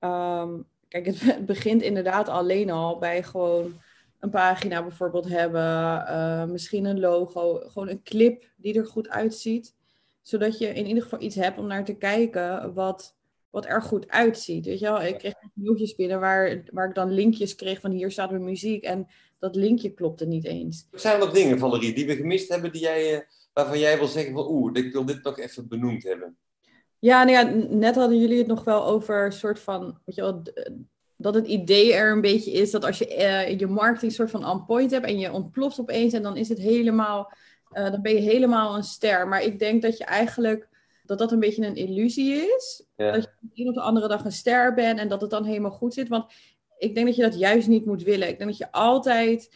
um, 0.00 0.66
kijk, 0.88 1.06
het, 1.06 1.20
het, 1.20 1.46
begint 1.54 1.82
inderdaad 1.82 2.28
alleen 2.28 2.70
al 2.70 2.98
bij 2.98 3.22
gewoon 3.22 3.80
een 4.18 4.30
pagina 4.30 4.82
bijvoorbeeld 4.82 5.28
hebben, 5.28 5.62
uh, 6.08 6.44
misschien 6.44 6.84
een 6.84 7.00
logo, 7.00 7.54
gewoon 7.54 7.88
een 7.88 8.02
clip 8.02 8.44
die 8.56 8.74
er 8.78 8.86
goed 8.86 9.08
uitziet. 9.08 9.74
Zodat 10.22 10.58
je 10.58 10.66
in 10.66 10.86
ieder 10.86 11.02
geval 11.02 11.20
iets 11.20 11.36
hebt 11.36 11.58
om 11.58 11.66
naar 11.66 11.84
te 11.84 11.96
kijken 11.96 12.74
wat, 12.74 13.16
wat 13.50 13.66
er 13.66 13.82
goed 13.82 14.08
uitziet. 14.08 14.64
Weet 14.64 14.78
je 14.78 14.84
wel, 14.84 15.02
ik 15.02 15.18
kreeg 15.18 15.34
nieuwtjes 15.54 15.94
binnen 15.94 16.20
waar, 16.20 16.62
waar 16.72 16.88
ik 16.88 16.94
dan 16.94 17.10
linkjes 17.10 17.54
kreeg 17.54 17.80
van 17.80 17.90
hier 17.90 18.10
staat 18.10 18.30
mijn 18.30 18.44
muziek. 18.44 18.84
En 18.84 19.06
dat 19.44 19.56
linkje 19.56 19.94
klopte 19.94 20.26
niet 20.26 20.44
eens. 20.44 20.86
Zijn 20.90 21.14
er 21.14 21.20
nog 21.20 21.34
dingen, 21.34 21.58
Valerie, 21.58 21.94
die 21.94 22.06
we 22.06 22.16
gemist 22.16 22.48
hebben, 22.48 22.72
die 22.72 22.80
jij, 22.80 23.14
eh, 23.14 23.20
waarvan 23.52 23.78
jij 23.78 23.98
wil 23.98 24.06
zeggen 24.06 24.32
van 24.32 24.46
oeh, 24.48 24.70
ik 24.74 24.92
wil 24.92 25.04
dit 25.04 25.22
nog 25.22 25.38
even 25.38 25.68
benoemd 25.68 26.02
hebben? 26.02 26.36
Ja, 26.98 27.24
nou 27.24 27.36
ja, 27.36 27.66
net 27.68 27.94
hadden 27.94 28.20
jullie 28.20 28.38
het 28.38 28.46
nog 28.46 28.64
wel 28.64 28.84
over 28.84 29.32
soort 29.32 29.58
van, 29.58 29.98
weet 30.04 30.14
je 30.14 30.22
wel, 30.22 30.42
dat 31.16 31.34
het 31.34 31.46
idee 31.46 31.94
er 31.94 32.12
een 32.12 32.20
beetje 32.20 32.50
is 32.50 32.70
dat 32.70 32.84
als 32.84 32.98
je 32.98 33.16
uh, 33.16 33.58
je 33.58 33.66
marketing 33.66 34.12
soort 34.12 34.30
van 34.30 34.46
on 34.46 34.64
point 34.64 34.90
hebt 34.90 35.06
en 35.06 35.18
je 35.18 35.32
ontploft 35.32 35.80
opeens 35.80 36.12
en 36.12 36.22
dan 36.22 36.36
is 36.36 36.48
het 36.48 36.58
helemaal, 36.58 37.32
uh, 37.72 37.90
dan 37.90 38.02
ben 38.02 38.14
je 38.14 38.20
helemaal 38.20 38.76
een 38.76 38.82
ster. 38.82 39.28
Maar 39.28 39.42
ik 39.42 39.58
denk 39.58 39.82
dat 39.82 39.98
je 39.98 40.04
eigenlijk, 40.04 40.68
dat 41.02 41.18
dat 41.18 41.32
een 41.32 41.40
beetje 41.40 41.66
een 41.66 41.76
illusie 41.76 42.34
is. 42.34 42.84
Ja. 42.96 43.12
Dat 43.12 43.22
je 43.22 43.30
de 43.40 43.62
een 43.62 43.68
of 43.68 43.74
de 43.74 43.80
andere 43.80 44.08
dag 44.08 44.24
een 44.24 44.32
ster 44.32 44.74
bent 44.74 44.98
en 44.98 45.08
dat 45.08 45.20
het 45.20 45.30
dan 45.30 45.44
helemaal 45.44 45.70
goed 45.70 45.94
zit. 45.94 46.08
Want 46.08 46.32
ik 46.78 46.94
denk 46.94 47.06
dat 47.06 47.16
je 47.16 47.22
dat 47.22 47.38
juist 47.38 47.68
niet 47.68 47.86
moet 47.86 48.02
willen. 48.02 48.28
Ik 48.28 48.38
denk 48.38 48.50
dat 48.50 48.58
je 48.58 48.72
altijd 48.72 49.50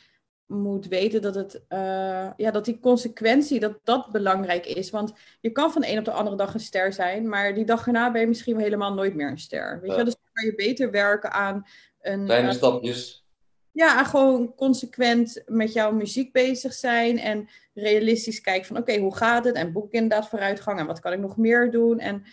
moet 0.46 0.86
weten 0.86 1.22
dat, 1.22 1.34
het, 1.34 1.54
uh, 1.68 2.30
ja, 2.36 2.50
dat 2.50 2.64
die 2.64 2.78
consequentie, 2.80 3.60
dat 3.60 3.78
dat 3.84 4.12
belangrijk 4.12 4.66
is. 4.66 4.90
Want 4.90 5.12
je 5.40 5.50
kan 5.50 5.72
van 5.72 5.80
de 5.80 5.90
een 5.90 5.98
op 5.98 6.04
de 6.04 6.10
andere 6.10 6.36
dag 6.36 6.54
een 6.54 6.60
ster 6.60 6.92
zijn, 6.92 7.28
maar 7.28 7.54
die 7.54 7.64
dag 7.64 7.86
erna 7.86 8.12
ben 8.12 8.20
je 8.20 8.26
misschien 8.26 8.58
helemaal 8.58 8.94
nooit 8.94 9.14
meer 9.14 9.30
een 9.30 9.38
ster. 9.38 9.80
Weet 9.80 9.90
ja. 9.90 9.98
je? 9.98 10.04
Dus 10.04 10.14
dan 10.14 10.32
kan 10.32 10.44
je 10.44 10.54
beter 10.54 10.90
werken 10.90 11.32
aan 11.32 11.66
een... 12.00 12.24
Kleine 12.24 12.48
uh, 12.48 12.54
stapjes. 12.54 13.26
Ja, 13.72 14.04
gewoon 14.04 14.54
consequent 14.54 15.42
met 15.46 15.72
jouw 15.72 15.92
muziek 15.92 16.32
bezig 16.32 16.72
zijn 16.72 17.18
en 17.18 17.48
realistisch 17.74 18.40
kijken 18.40 18.66
van 18.66 18.76
oké, 18.76 18.90
okay, 18.90 19.02
hoe 19.02 19.16
gaat 19.16 19.44
het? 19.44 19.54
En 19.54 19.72
boek 19.72 19.92
inderdaad 19.92 20.28
vooruitgang 20.28 20.78
en 20.78 20.86
wat 20.86 21.00
kan 21.00 21.12
ik 21.12 21.18
nog 21.18 21.36
meer 21.36 21.70
doen? 21.70 21.98
En 21.98 22.24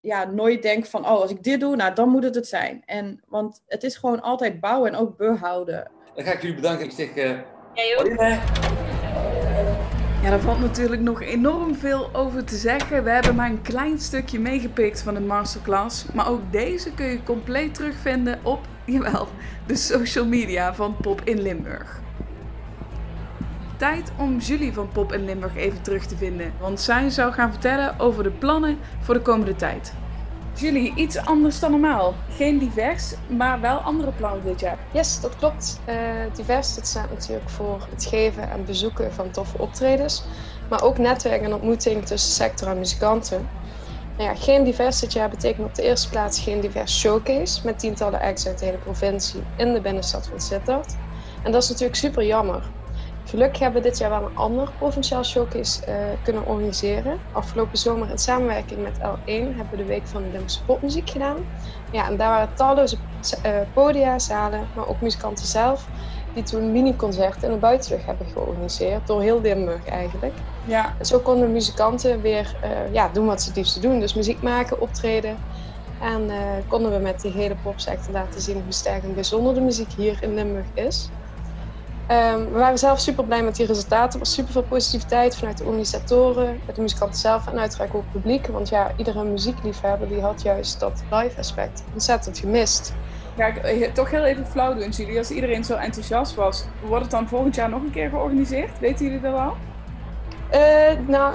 ja, 0.00 0.24
nooit 0.24 0.62
denk 0.62 0.86
van, 0.86 1.04
oh, 1.04 1.20
als 1.20 1.30
ik 1.30 1.42
dit 1.42 1.60
doe, 1.60 1.76
nou, 1.76 1.94
dan 1.94 2.08
moet 2.08 2.22
het 2.22 2.34
het 2.34 2.46
zijn. 2.46 2.82
En, 2.86 3.20
want 3.28 3.62
het 3.66 3.82
is 3.82 3.96
gewoon 3.96 4.20
altijd 4.20 4.60
bouwen 4.60 4.92
en 4.92 4.98
ook 4.98 5.16
behouden. 5.16 5.90
Dan 6.14 6.24
ga 6.24 6.32
ik 6.32 6.40
jullie 6.40 6.56
bedanken. 6.56 6.84
Ik 6.84 6.92
zeg... 6.92 7.16
Uh... 7.16 7.38
Ja, 7.74 7.84
joh. 7.84 8.16
Ja, 8.16 8.40
Ja, 10.22 10.30
daar 10.30 10.40
valt 10.40 10.60
natuurlijk 10.60 11.02
nog 11.02 11.22
enorm 11.22 11.74
veel 11.74 12.10
over 12.14 12.44
te 12.44 12.56
zeggen. 12.56 13.04
We 13.04 13.10
hebben 13.10 13.34
maar 13.34 13.50
een 13.50 13.62
klein 13.62 13.98
stukje 13.98 14.38
meegepikt 14.38 15.02
van 15.02 15.14
de 15.14 15.20
masterclass. 15.20 16.06
Maar 16.14 16.28
ook 16.28 16.52
deze 16.52 16.94
kun 16.94 17.06
je 17.06 17.22
compleet 17.22 17.74
terugvinden 17.74 18.40
op, 18.42 18.60
jawel, 18.86 19.28
de 19.66 19.76
social 19.76 20.26
media 20.26 20.74
van 20.74 20.96
Pop 21.00 21.20
in 21.24 21.42
Limburg. 21.42 22.00
Tijd 23.78 24.12
om 24.16 24.38
Julie 24.38 24.72
van 24.72 24.88
Pop 24.92 25.12
in 25.12 25.24
Limburg 25.24 25.56
even 25.56 25.82
terug 25.82 26.06
te 26.06 26.16
vinden. 26.16 26.52
Want 26.60 26.80
zij 26.80 27.10
zou 27.10 27.32
gaan 27.32 27.50
vertellen 27.50 27.98
over 27.98 28.22
de 28.22 28.30
plannen 28.30 28.78
voor 29.00 29.14
de 29.14 29.20
komende 29.20 29.56
tijd. 29.56 29.92
Julie, 30.54 30.92
iets 30.94 31.16
anders 31.16 31.60
dan 31.60 31.70
normaal. 31.70 32.14
Geen 32.28 32.58
divers, 32.58 33.14
maar 33.28 33.60
wel 33.60 33.76
andere 33.76 34.12
plannen 34.12 34.44
dit 34.44 34.60
jaar. 34.60 34.78
Yes, 34.92 35.20
dat 35.20 35.36
klopt. 35.36 35.80
Uh, 35.88 35.94
divers 36.34 36.74
dat 36.74 36.86
staat 36.86 37.10
natuurlijk 37.10 37.50
voor 37.50 37.86
het 37.90 38.04
geven 38.04 38.50
en 38.50 38.64
bezoeken 38.64 39.12
van 39.12 39.30
toffe 39.30 39.58
optredens. 39.58 40.24
Maar 40.68 40.82
ook 40.82 40.98
netwerk 40.98 41.42
en 41.42 41.54
ontmoeting 41.54 42.06
tussen 42.06 42.32
sector 42.32 42.68
en 42.68 42.78
muzikanten. 42.78 43.48
Nou 44.16 44.30
ja, 44.30 44.36
geen 44.36 44.64
divers 44.64 45.00
dit 45.00 45.12
jaar 45.12 45.28
betekent 45.28 45.66
op 45.66 45.74
de 45.74 45.82
eerste 45.82 46.08
plaats 46.08 46.40
geen 46.40 46.60
divers 46.60 46.98
showcase 46.98 47.60
met 47.64 47.78
tientallen 47.78 48.20
acts 48.20 48.46
uit 48.46 48.58
de 48.58 48.64
hele 48.64 48.78
provincie 48.78 49.42
in 49.56 49.72
de 49.72 49.80
binnenstad 49.80 50.26
van 50.26 50.40
Sittard. 50.40 50.96
En 51.42 51.52
dat 51.52 51.62
is 51.62 51.68
natuurlijk 51.68 51.98
super 51.98 52.24
jammer. 52.24 52.62
Gelukkig 53.28 53.58
hebben 53.58 53.82
we 53.82 53.88
dit 53.88 53.98
jaar 53.98 54.10
wel 54.10 54.22
een 54.22 54.34
ander 54.34 54.74
provinciaal 54.76 55.24
showcase 55.24 55.86
uh, 55.88 56.22
kunnen 56.22 56.46
organiseren. 56.46 57.20
Afgelopen 57.30 57.78
zomer 57.78 58.10
in 58.10 58.18
samenwerking 58.18 58.82
met 58.82 58.96
L1 58.96 59.56
hebben 59.56 59.68
we 59.70 59.76
de 59.76 59.84
Week 59.84 60.08
van 60.08 60.22
de 60.22 60.28
Limburgse 60.28 60.64
Popmuziek 60.64 61.10
gedaan. 61.10 61.44
Ja, 61.90 62.06
en 62.06 62.16
daar 62.16 62.28
waren 62.30 62.54
talloze 62.54 62.98
uh, 63.46 63.60
podia, 63.72 64.18
zalen, 64.18 64.70
maar 64.74 64.86
ook 64.86 65.00
muzikanten 65.00 65.46
zelf, 65.46 65.88
die 66.32 66.42
toen 66.42 66.72
mini-concerten 66.72 67.48
in 67.48 67.54
de 67.54 67.60
buitenlucht 67.60 68.06
hebben 68.06 68.26
georganiseerd, 68.26 69.06
door 69.06 69.22
heel 69.22 69.40
Limburg 69.40 69.84
eigenlijk. 69.84 70.42
Ja. 70.64 70.94
En 70.98 71.06
zo 71.06 71.20
konden 71.20 71.52
muzikanten 71.52 72.20
weer 72.20 72.58
uh, 72.64 72.92
ja, 72.92 73.08
doen 73.08 73.26
wat 73.26 73.42
ze 73.42 73.48
het 73.48 73.58
liefst 73.58 73.82
doen, 73.82 74.00
dus 74.00 74.14
muziek 74.14 74.42
maken, 74.42 74.80
optreden. 74.80 75.42
En 75.98 76.30
konden 76.66 76.92
we 76.92 76.98
met 76.98 77.20
die 77.20 77.32
hele 77.32 77.56
popsector 77.56 78.14
laten 78.14 78.40
zien 78.40 78.62
hoe 78.62 78.72
sterk 78.72 79.02
en 79.02 79.14
bijzonder 79.14 79.54
de 79.54 79.60
muziek 79.60 79.92
hier 79.92 80.22
in 80.22 80.34
Limburg 80.34 80.72
is. 80.72 81.12
Um, 82.10 82.52
we 82.52 82.58
waren 82.58 82.78
zelf 82.78 83.00
super 83.00 83.24
blij 83.24 83.42
met 83.42 83.56
die 83.56 83.66
resultaten. 83.66 84.12
Er 84.12 84.18
was 84.18 84.34
super 84.34 84.52
veel 84.52 84.62
positiviteit 84.62 85.36
vanuit 85.36 85.58
de 85.58 85.64
organisatoren, 85.64 86.60
de 86.74 86.80
muzikanten 86.80 87.18
zelf 87.18 87.46
en 87.46 87.58
uiteraard 87.58 87.94
ook 87.94 88.02
het 88.02 88.12
publiek. 88.12 88.46
Want 88.46 88.68
ja, 88.68 88.90
iedere 88.96 89.24
muziekliefhebber 89.24 90.08
die 90.08 90.20
had 90.20 90.42
juist 90.42 90.80
dat 90.80 91.02
live 91.10 91.38
aspect 91.38 91.84
ontzettend 91.92 92.38
gemist. 92.38 92.94
Ga 93.36 93.46
ik 93.46 93.56
eh, 93.56 93.92
toch 93.92 94.10
heel 94.10 94.24
even 94.24 94.46
flauw 94.46 94.74
doen, 94.74 94.90
jullie. 94.90 95.18
Als 95.18 95.30
iedereen 95.30 95.64
zo 95.64 95.74
enthousiast 95.74 96.34
was, 96.34 96.64
wordt 96.82 97.02
het 97.02 97.10
dan 97.10 97.28
volgend 97.28 97.54
jaar 97.54 97.68
nog 97.68 97.82
een 97.82 97.90
keer 97.90 98.08
georganiseerd? 98.08 98.78
Weten 98.78 99.04
jullie 99.04 99.20
dat 99.20 99.34
al? 99.34 99.56
Uh, 100.54 101.08
nou, 101.08 101.34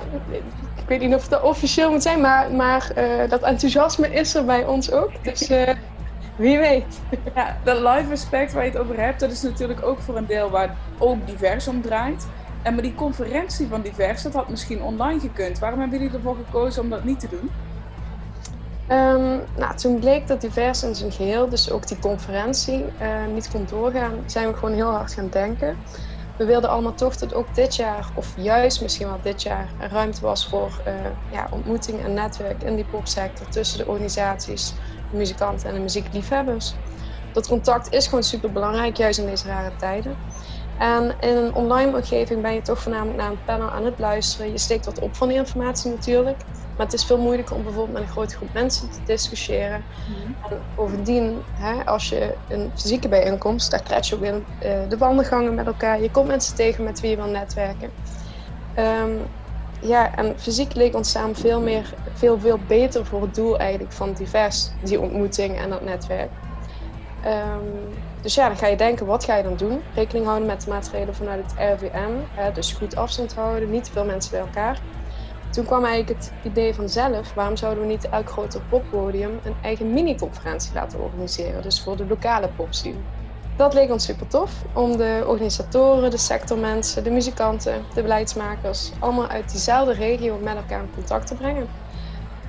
ik 0.76 0.88
weet 0.88 1.00
niet 1.00 1.16
of 1.16 1.30
het 1.30 1.42
officieel 1.42 1.92
moet 1.92 2.04
zijn, 2.04 2.22
maar, 2.22 2.52
maar 2.52 2.92
uh, 2.98 3.30
dat 3.30 3.42
enthousiasme 3.42 4.14
is 4.14 4.36
er 4.36 4.46
bij 4.46 4.66
ons 4.66 4.92
ook. 4.92 5.24
Dus 5.24 5.50
wie 6.36 6.58
weet. 6.58 7.02
Ja, 7.36 7.58
dat 7.64 7.78
live 7.78 8.12
aspect 8.12 8.54
waar 8.54 8.64
je 8.64 8.70
het 8.70 8.80
over 8.80 9.00
hebt, 9.00 9.20
dat 9.20 9.32
is 9.32 9.42
natuurlijk 9.42 9.86
ook 9.86 10.00
voor 10.00 10.18
een 10.18 10.26
deel 10.26 10.50
waar 10.50 10.78
ook 10.98 11.28
divers 11.28 11.68
om 11.68 11.82
draait. 11.82 12.28
En 12.62 12.74
maar 12.74 12.84
die 12.84 12.96
conferentie 12.96 13.68
van 13.68 13.82
divers, 13.82 14.22
dat 14.22 14.34
had 14.34 14.50
misschien 14.50 14.82
online 14.82 15.20
gekund. 15.20 15.60
Waarom 15.60 15.80
hebben 15.80 16.00
jullie 16.00 16.16
ervoor 16.16 16.36
gekozen 16.36 16.82
om 16.82 16.90
dat 16.90 17.04
niet 17.04 17.20
te 17.20 17.28
doen? 17.30 17.52
Um, 18.90 19.42
nou, 19.58 19.76
toen 19.76 20.00
bleek 20.00 20.28
dat 20.28 20.42
divers 20.42 20.84
in 20.84 20.96
zijn 20.96 21.12
geheel, 21.12 21.50
dus 21.50 21.72
ook 21.72 21.88
die 21.88 22.00
conferentie, 22.00 22.86
uh, 23.02 23.26
niet 23.34 23.50
kon 23.52 23.66
doorgaan, 23.70 24.24
zijn 24.26 24.48
we 24.48 24.54
gewoon 24.54 24.74
heel 24.74 24.92
hard 24.92 25.14
gaan 25.14 25.30
denken. 25.30 25.78
We 26.38 26.46
wilden 26.46 26.70
allemaal 26.70 26.94
toch 26.94 27.16
dat 27.16 27.34
ook 27.34 27.56
dit 27.56 27.76
jaar, 27.76 28.10
of 28.16 28.34
juist 28.38 28.82
misschien 28.82 29.08
wel 29.08 29.20
dit 29.22 29.42
jaar, 29.42 29.70
er 29.80 29.90
ruimte 29.90 30.22
was 30.22 30.50
voor 30.50 30.82
uh, 30.88 30.94
ja, 31.32 31.48
ontmoeting 31.52 32.04
en 32.04 32.14
netwerk 32.14 32.64
in 32.64 32.76
die 32.76 32.86
popsector 32.86 33.48
tussen 33.48 33.78
de 33.78 33.88
organisaties, 33.88 34.74
muzikanten 35.14 35.70
en 35.70 35.76
de 35.76 35.82
muziekliefhebbers. 35.82 36.82
Dat 37.32 37.48
contact 37.48 37.94
is 37.94 38.08
gewoon 38.08 38.24
super 38.24 38.52
belangrijk, 38.52 38.98
juist 38.98 39.20
in 39.20 39.26
deze 39.26 39.48
rare 39.48 39.76
tijden. 39.76 40.20
En 40.76 41.16
in 41.20 41.38
een 41.38 41.54
online 41.54 41.96
omgeving 41.96 42.42
ben 42.42 42.54
je 42.54 42.62
toch 42.62 42.82
voornamelijk 42.82 43.18
naar 43.18 43.32
een 43.32 43.44
panel 43.44 43.70
aan 43.70 43.86
het 43.86 44.00
luisteren. 44.00 44.52
Je 44.52 44.60
steekt 44.60 44.86
wat 44.86 45.00
op 45.00 45.16
van 45.18 45.28
die 45.28 45.38
informatie 45.38 45.92
natuurlijk. 45.92 46.46
Maar 46.76 46.86
het 46.86 46.96
is 46.96 47.06
veel 47.06 47.18
moeilijker 47.18 47.56
om 47.56 47.64
bijvoorbeeld 47.64 47.94
met 47.94 48.02
een 48.04 48.14
grote 48.14 48.36
groep 48.36 48.54
mensen 48.54 48.90
te 48.90 49.02
discussiëren. 49.04 49.86
En 50.40 50.68
bovendien, 50.74 51.46
hè, 51.54 51.86
als 51.86 52.10
je 52.10 52.40
een 52.48 52.72
fysieke 52.76 53.08
bijeenkomst, 53.08 53.72
daar 53.72 53.84
krijg 53.84 54.08
je 54.08 54.16
ook 54.16 54.22
weer 54.22 54.34
uh, 54.60 54.88
de 54.88 54.98
wandelgangen 54.98 55.54
met 55.54 55.66
elkaar. 55.66 56.02
Je 56.02 56.12
komt 56.12 56.28
mensen 56.28 56.56
tegen 56.56 56.84
met 56.84 57.00
wie 57.00 57.10
je 57.10 57.16
wil 57.16 57.26
netwerken. 57.26 57.94
Um, 58.74 59.34
ja, 59.88 60.16
en 60.16 60.40
fysiek 60.40 60.74
leek 60.74 60.96
ons 60.96 61.12
samen 61.12 61.36
veel 61.36 61.62
meer, 61.62 61.94
veel, 62.04 62.40
veel 62.40 62.66
beter 62.66 63.06
voor 63.06 63.22
het 63.22 63.34
doel 63.34 63.58
eigenlijk 63.58 63.92
van 63.92 64.14
divers, 64.14 64.78
die 64.80 65.02
ontmoeting 65.02 65.58
en 65.58 65.70
dat 65.70 65.82
netwerk. 65.82 66.40
Um, 67.22 68.04
dus 68.20 68.34
ja, 68.36 68.48
dan 68.48 68.58
ga 68.58 68.68
je 68.68 68.78
denken, 68.78 69.06
wat 69.06 69.24
ga 69.24 69.36
je 69.36 69.44
dan 69.44 69.56
doen? 69.56 69.86
Rekening 69.90 70.26
houden 70.26 70.48
met 70.48 70.62
de 70.62 70.70
maatregelen 70.70 71.16
vanuit 71.16 71.40
het 71.40 71.82
RVM. 71.82 72.26
Hè, 72.34 72.52
dus 72.52 72.74
goed 72.74 72.96
afstand 72.96 73.34
houden, 73.34 73.70
niet 73.70 73.84
te 73.84 73.92
veel 73.92 74.06
mensen 74.06 74.32
bij 74.32 74.40
elkaar. 74.40 74.84
Toen 75.50 75.66
kwam 75.66 75.86
eigenlijk 75.86 76.20
het 76.20 76.36
idee 76.42 76.74
vanzelf, 76.74 77.34
waarom 77.34 77.58
zouden 77.58 77.84
we 77.84 77.90
niet 77.90 78.10
elk 78.10 78.30
groter 78.30 78.62
poppodium 78.62 79.40
een 79.42 79.58
eigen 79.62 79.94
mini-conferentie 79.94 80.74
laten 80.74 81.00
organiseren? 81.00 81.62
Dus 81.62 81.82
voor 81.82 81.98
de 81.98 82.06
lokale 82.08 82.50
popscene. 82.54 83.06
Dat 83.56 83.74
leek 83.74 83.92
ons 83.92 84.06
super 84.06 84.28
tof 84.28 84.64
om 84.72 84.98
de 84.98 85.24
organisatoren, 85.28 86.10
de 86.12 86.18
sectormensen, 86.18 87.04
de 87.04 87.10
muzikanten, 87.12 87.86
de 87.92 88.02
beleidsmakers 88.02 88.96
allemaal 89.00 89.28
uit 89.28 89.52
diezelfde 89.52 89.94
regio 89.94 90.40
met 90.40 90.56
elkaar 90.56 90.84
in 90.84 90.90
contact 90.90 91.28
te 91.28 91.36
brengen. 91.36 91.74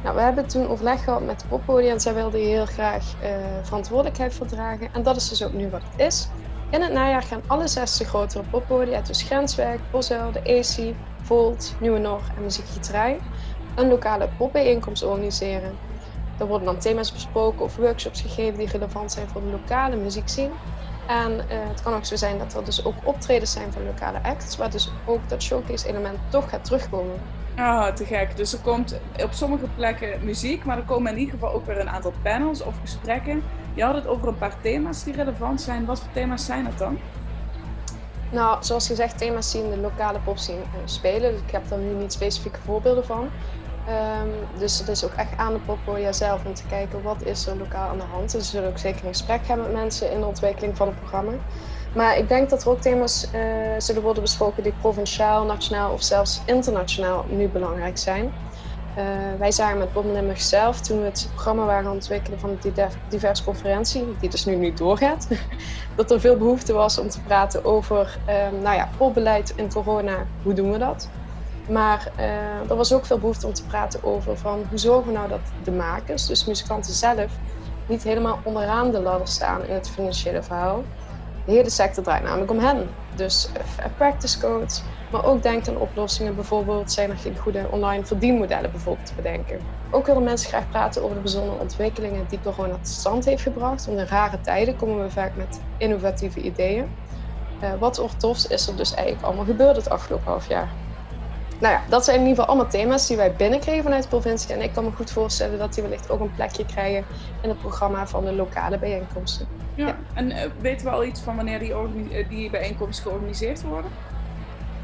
Nou, 0.00 0.16
we 0.16 0.22
hebben 0.22 0.46
toen 0.46 0.68
overleg 0.68 1.04
gehad 1.04 1.22
met 1.22 1.40
de 1.40 1.46
poppodia 1.46 1.90
en 1.92 2.00
zij 2.00 2.14
wilden 2.14 2.40
heel 2.40 2.66
graag 2.66 3.04
uh, 3.20 3.58
verantwoordelijkheid 3.62 4.34
verdragen. 4.34 4.90
En 4.90 5.02
dat 5.02 5.16
is 5.16 5.28
dus 5.28 5.44
ook 5.44 5.52
nu 5.52 5.70
wat 5.70 5.82
het 5.82 6.06
is. 6.06 6.32
In 6.68 6.82
het 6.82 6.92
najaar 6.92 7.22
gaan 7.22 7.42
alle 7.46 7.68
60 7.68 8.08
grotere 8.08 8.44
poppodia, 8.44 9.00
dus 9.00 9.22
Grenswerk, 9.22 9.90
Bosuil, 9.90 10.32
de 10.32 10.44
AC, 10.44 10.96
Volt, 11.20 11.74
Nieuwe 11.78 11.98
Noord 11.98 12.32
en 12.34 12.42
Muziekgieterij, 12.42 13.24
een 13.74 13.88
lokale 13.88 14.32
popbijeenkomst 14.36 15.02
organiseren. 15.02 15.80
Er 16.36 16.46
worden 16.46 16.66
dan 16.66 16.78
thema's 16.78 17.12
besproken 17.12 17.64
of 17.64 17.76
workshops 17.76 18.20
gegeven 18.20 18.58
die 18.58 18.68
relevant 18.70 19.12
zijn 19.12 19.28
voor 19.28 19.40
de 19.40 19.48
lokale 19.50 19.96
muziekscene. 19.96 20.58
En 21.06 21.32
uh, 21.32 21.42
het 21.48 21.82
kan 21.82 21.94
ook 21.94 22.04
zo 22.04 22.16
zijn 22.16 22.38
dat 22.38 22.54
er 22.54 22.64
dus 22.64 22.84
ook 22.84 22.94
optredens 23.02 23.52
zijn 23.52 23.72
van 23.72 23.84
lokale 23.84 24.22
acts, 24.22 24.56
waar 24.56 24.70
dus 24.70 24.90
ook 25.06 25.28
dat 25.28 25.42
showcase 25.42 25.88
element 25.88 26.18
toch 26.28 26.50
gaat 26.50 26.64
terugkomen. 26.64 27.20
Ah, 27.56 27.86
te 27.86 28.04
gek. 28.04 28.36
Dus 28.36 28.52
er 28.52 28.58
komt 28.58 29.00
op 29.22 29.32
sommige 29.32 29.66
plekken 29.76 30.24
muziek, 30.24 30.64
maar 30.64 30.76
er 30.76 30.84
komen 30.84 31.12
in 31.12 31.18
ieder 31.18 31.34
geval 31.34 31.52
ook 31.52 31.66
weer 31.66 31.80
een 31.80 31.90
aantal 31.90 32.12
panels 32.22 32.62
of 32.62 32.74
gesprekken. 32.80 33.42
Je 33.74 33.82
had 33.82 33.94
het 33.94 34.06
over 34.06 34.28
een 34.28 34.38
paar 34.38 34.60
thema's 34.60 35.04
die 35.04 35.14
relevant 35.14 35.60
zijn. 35.60 35.84
Wat 35.84 36.00
voor 36.00 36.12
thema's 36.12 36.44
zijn 36.44 36.64
dat 36.64 36.78
dan? 36.78 36.98
Nou, 38.30 38.64
zoals 38.64 38.86
gezegd, 38.86 39.18
thema's 39.18 39.52
die 39.52 39.62
in 39.62 39.70
de 39.70 39.76
lokale 39.76 40.18
popscene 40.18 40.58
uh, 40.58 40.80
spelen. 40.84 41.32
Dus 41.32 41.40
ik 41.40 41.50
heb 41.50 41.68
daar 41.68 41.78
nu 41.78 41.94
niet 41.94 42.12
specifieke 42.12 42.58
voorbeelden 42.64 43.04
van. 43.04 43.28
Um, 43.88 44.46
dus 44.58 44.78
het 44.78 44.88
is 44.88 45.04
ook 45.04 45.12
echt 45.12 45.36
aan 45.36 45.52
de 45.52 45.60
poppodia 45.60 46.12
zelf 46.12 46.44
om 46.44 46.54
te 46.54 46.66
kijken 46.66 47.02
wat 47.02 47.22
is 47.22 47.46
er 47.46 47.56
lokaal 47.56 47.88
aan 47.88 47.98
de 47.98 48.04
hand. 48.04 48.32
Dus 48.32 48.40
we 48.42 48.48
zullen 48.56 48.68
ook 48.68 48.78
zeker 48.78 49.04
een 49.04 49.12
gesprek 49.12 49.46
hebben 49.46 49.66
met 49.66 49.74
mensen 49.74 50.10
in 50.10 50.20
de 50.20 50.26
ontwikkeling 50.26 50.76
van 50.76 50.86
het 50.86 50.96
programma. 50.96 51.40
Maar 51.92 52.18
ik 52.18 52.28
denk 52.28 52.50
dat 52.50 52.62
er 52.64 52.70
ook 52.70 52.80
thema's 52.80 53.28
uh, 53.32 53.74
zullen 53.78 54.02
worden 54.02 54.22
besproken 54.22 54.62
die 54.62 54.72
provinciaal, 54.72 55.44
nationaal 55.44 55.92
of 55.92 56.02
zelfs 56.02 56.42
internationaal 56.44 57.24
nu 57.28 57.50
belangrijk 57.50 57.98
zijn. 57.98 58.36
Uh, 58.94 59.34
wij 59.38 59.52
zagen 59.52 59.78
met 59.78 59.92
Bob 59.92 60.04
Limburg 60.04 60.40
zelf, 60.40 60.80
toen 60.80 60.98
we 61.00 61.04
het 61.04 61.30
programma 61.34 61.64
waren 61.64 61.90
ontwikkelen 61.90 62.38
van 62.38 62.56
de 62.58 62.88
diverse 63.08 63.44
conferentie, 63.44 64.16
die 64.18 64.28
dus 64.30 64.44
nu 64.44 64.56
niet 64.56 64.78
doorgaat, 64.78 65.28
dat 65.94 66.10
er 66.10 66.20
veel 66.20 66.36
behoefte 66.36 66.72
was 66.72 66.98
om 66.98 67.08
te 67.08 67.22
praten 67.22 67.64
over 67.64 68.22
uh, 68.26 68.34
nou 68.48 68.76
ja, 68.76 68.94
popbeleid 68.96 69.50
in 69.50 69.68
corona. 69.68 70.30
Hoe 70.42 70.54
doen 70.54 70.70
we 70.72 70.78
dat? 70.78 71.12
Maar 71.68 72.12
uh, 72.16 72.70
er 72.70 72.76
was 72.76 72.92
ook 72.92 73.06
veel 73.06 73.18
behoefte 73.18 73.46
om 73.46 73.52
te 73.52 73.66
praten 73.66 74.02
over 74.04 74.36
van 74.36 74.66
hoe 74.68 74.78
zorgen 74.78 75.06
we 75.06 75.12
nou 75.12 75.28
dat 75.28 75.52
de 75.56 75.72
makers, 75.72 76.26
dus 76.26 76.44
muzikanten 76.44 76.94
zelf, 76.94 77.38
niet 77.86 78.02
helemaal 78.02 78.40
onderaan 78.42 78.90
de 78.90 79.00
ladder 79.00 79.28
staan 79.28 79.64
in 79.64 79.74
het 79.74 79.90
financiële 79.90 80.42
verhaal. 80.42 80.84
De 81.44 81.52
hele 81.52 81.70
sector 81.70 82.04
draait 82.04 82.22
namelijk 82.22 82.50
om 82.50 82.58
hen. 82.58 82.96
Dus 83.14 83.52
uh, 83.80 83.86
practice 83.96 84.38
codes, 84.38 84.84
maar 85.10 85.24
ook 85.24 85.42
denkt 85.42 85.68
aan 85.68 85.76
oplossingen. 85.76 86.34
Bijvoorbeeld 86.34 86.92
zijn 86.92 87.10
er 87.10 87.18
geen 87.18 87.36
goede 87.36 87.70
online 87.70 88.04
verdienmodellen 88.04 88.70
bijvoorbeeld 88.70 89.06
te 89.06 89.14
bedenken. 89.14 89.66
Ook 89.90 90.06
willen 90.06 90.22
mensen 90.22 90.48
graag 90.48 90.68
praten 90.68 91.02
over 91.02 91.16
de 91.16 91.22
bijzondere 91.22 91.58
ontwikkelingen 91.58 92.26
die 92.26 92.40
corona 92.40 92.74
tot 92.74 92.88
stand 92.88 93.24
heeft 93.24 93.42
gebracht. 93.42 93.84
Want 93.84 93.98
in 93.98 94.06
rare 94.06 94.40
tijden 94.40 94.76
komen 94.76 95.02
we 95.02 95.10
vaak 95.10 95.34
met 95.34 95.64
innovatieve 95.76 96.40
ideeën. 96.40 96.96
Uh, 97.60 97.74
wat 97.78 97.98
ortofs 97.98 98.46
is 98.46 98.68
er 98.68 98.76
dus 98.76 98.94
eigenlijk 98.94 99.26
allemaal 99.26 99.44
gebeurd 99.44 99.76
het 99.76 99.88
afgelopen 99.88 100.30
half 100.30 100.48
jaar? 100.48 100.83
Nou 101.60 101.74
ja, 101.74 101.82
dat 101.88 102.04
zijn 102.04 102.16
in 102.16 102.22
ieder 102.22 102.36
geval 102.36 102.54
allemaal 102.54 102.72
thema's 102.72 103.06
die 103.06 103.16
wij 103.16 103.32
binnenkregen 103.32 103.82
vanuit 103.82 104.02
de 104.02 104.08
provincie. 104.08 104.54
En 104.54 104.62
ik 104.62 104.72
kan 104.72 104.84
me 104.84 104.90
goed 104.90 105.10
voorstellen 105.10 105.58
dat 105.58 105.74
die 105.74 105.82
wellicht 105.82 106.10
ook 106.10 106.20
een 106.20 106.34
plekje 106.34 106.66
krijgen 106.66 107.04
in 107.42 107.48
het 107.48 107.58
programma 107.58 108.06
van 108.06 108.24
de 108.24 108.32
lokale 108.32 108.78
bijeenkomsten. 108.78 109.46
Ja, 109.74 109.96
en 110.14 110.30
uh, 110.30 110.38
weten 110.60 110.86
we 110.86 110.92
al 110.92 111.04
iets 111.04 111.20
van 111.20 111.36
wanneer 111.36 111.58
die, 111.58 111.70
uh, 111.70 112.28
die 112.28 112.50
bijeenkomsten 112.50 113.04
georganiseerd 113.04 113.62
worden? 113.62 113.90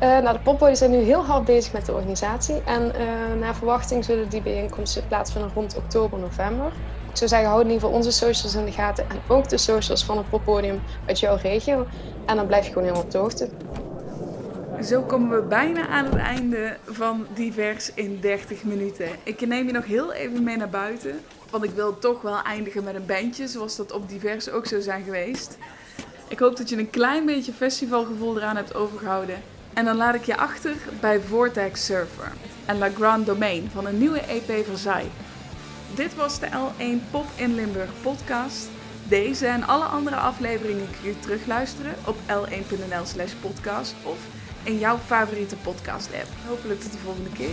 nou, 0.00 0.32
de 0.32 0.38
popboys 0.38 0.78
zijn 0.78 0.90
nu 0.90 0.96
heel 0.96 1.24
hard 1.24 1.44
bezig 1.44 1.72
met 1.72 1.86
de 1.86 1.92
organisatie. 1.92 2.62
En 2.64 2.92
naar 3.38 3.54
verwachting 3.54 4.04
zullen 4.04 4.28
die 4.28 4.42
bijeenkomsten 4.42 5.06
plaatsvinden 5.08 5.50
rond 5.54 5.76
oktober, 5.76 6.18
november. 6.18 6.66
Ik 7.10 7.16
zou 7.16 7.30
zeggen, 7.30 7.48
houd 7.48 7.62
in 7.62 7.66
ieder 7.66 7.80
geval 7.80 7.96
onze 7.96 8.12
socials 8.12 8.54
in 8.54 8.64
de 8.64 8.72
gaten. 8.72 9.10
En 9.10 9.16
ook 9.28 9.48
de 9.48 9.58
socials 9.58 10.04
van 10.04 10.16
het 10.16 10.28
poppodium 10.28 10.80
uit 11.06 11.20
jouw 11.20 11.36
regio. 11.42 11.86
En 12.26 12.36
dan 12.36 12.46
blijf 12.46 12.64
je 12.64 12.68
gewoon 12.68 12.84
helemaal 12.84 13.04
op 13.04 13.10
de 13.10 13.18
hoogte. 13.18 13.48
Zo 14.84 15.02
komen 15.02 15.40
we 15.40 15.42
bijna 15.42 15.86
aan 15.86 16.04
het 16.04 16.14
einde 16.14 16.76
van 16.86 17.26
Divers 17.34 17.94
in 17.94 18.20
30 18.20 18.64
minuten. 18.64 19.08
Ik 19.22 19.46
neem 19.46 19.66
je 19.66 19.72
nog 19.72 19.84
heel 19.84 20.12
even 20.12 20.42
mee 20.42 20.56
naar 20.56 20.68
buiten. 20.68 21.20
Want 21.50 21.64
ik 21.64 21.70
wil 21.70 21.98
toch 21.98 22.22
wel 22.22 22.42
eindigen 22.42 22.84
met 22.84 22.94
een 22.94 23.06
bandje, 23.06 23.48
zoals 23.48 23.76
dat 23.76 23.92
op 23.92 24.08
Divers 24.08 24.50
ook 24.50 24.66
zou 24.66 24.82
zijn 24.82 25.04
geweest. 25.04 25.58
Ik 26.28 26.38
hoop 26.38 26.56
dat 26.56 26.68
je 26.68 26.76
een 26.76 26.90
klein 26.90 27.26
beetje 27.26 27.52
festivalgevoel 27.52 28.36
eraan 28.36 28.56
hebt 28.56 28.74
overgehouden. 28.74 29.42
En 29.74 29.84
dan 29.84 29.96
laat 29.96 30.14
ik 30.14 30.24
je 30.24 30.36
achter 30.36 30.76
bij 31.00 31.20
Vortex 31.20 31.84
Surfer 31.84 32.32
en 32.66 32.78
La 32.78 32.88
Grande 32.88 33.24
Domain 33.24 33.68
van 33.72 33.86
een 33.86 33.98
nieuwe 33.98 34.20
EP 34.20 34.66
van. 34.66 35.00
Dit 35.94 36.14
was 36.14 36.40
de 36.40 36.46
L1 36.46 37.10
Pop 37.10 37.26
in 37.36 37.54
Limburg 37.54 37.90
podcast. 38.02 38.68
Deze 39.08 39.46
en 39.46 39.66
alle 39.66 39.84
andere 39.84 40.16
afleveringen 40.16 40.88
kun 41.00 41.10
je 41.10 41.20
terugluisteren 41.20 41.94
op 42.06 42.16
l1.nl 42.16 43.04
slash 43.04 43.32
podcast 43.32 43.94
of 44.02 44.18
en 44.64 44.78
jouw 44.78 44.98
favoriete 45.06 45.56
podcast 45.56 46.06
app. 46.06 46.28
Hopelijk 46.48 46.80
tot 46.80 46.92
de 46.92 46.98
volgende 46.98 47.30
keer. 47.30 47.50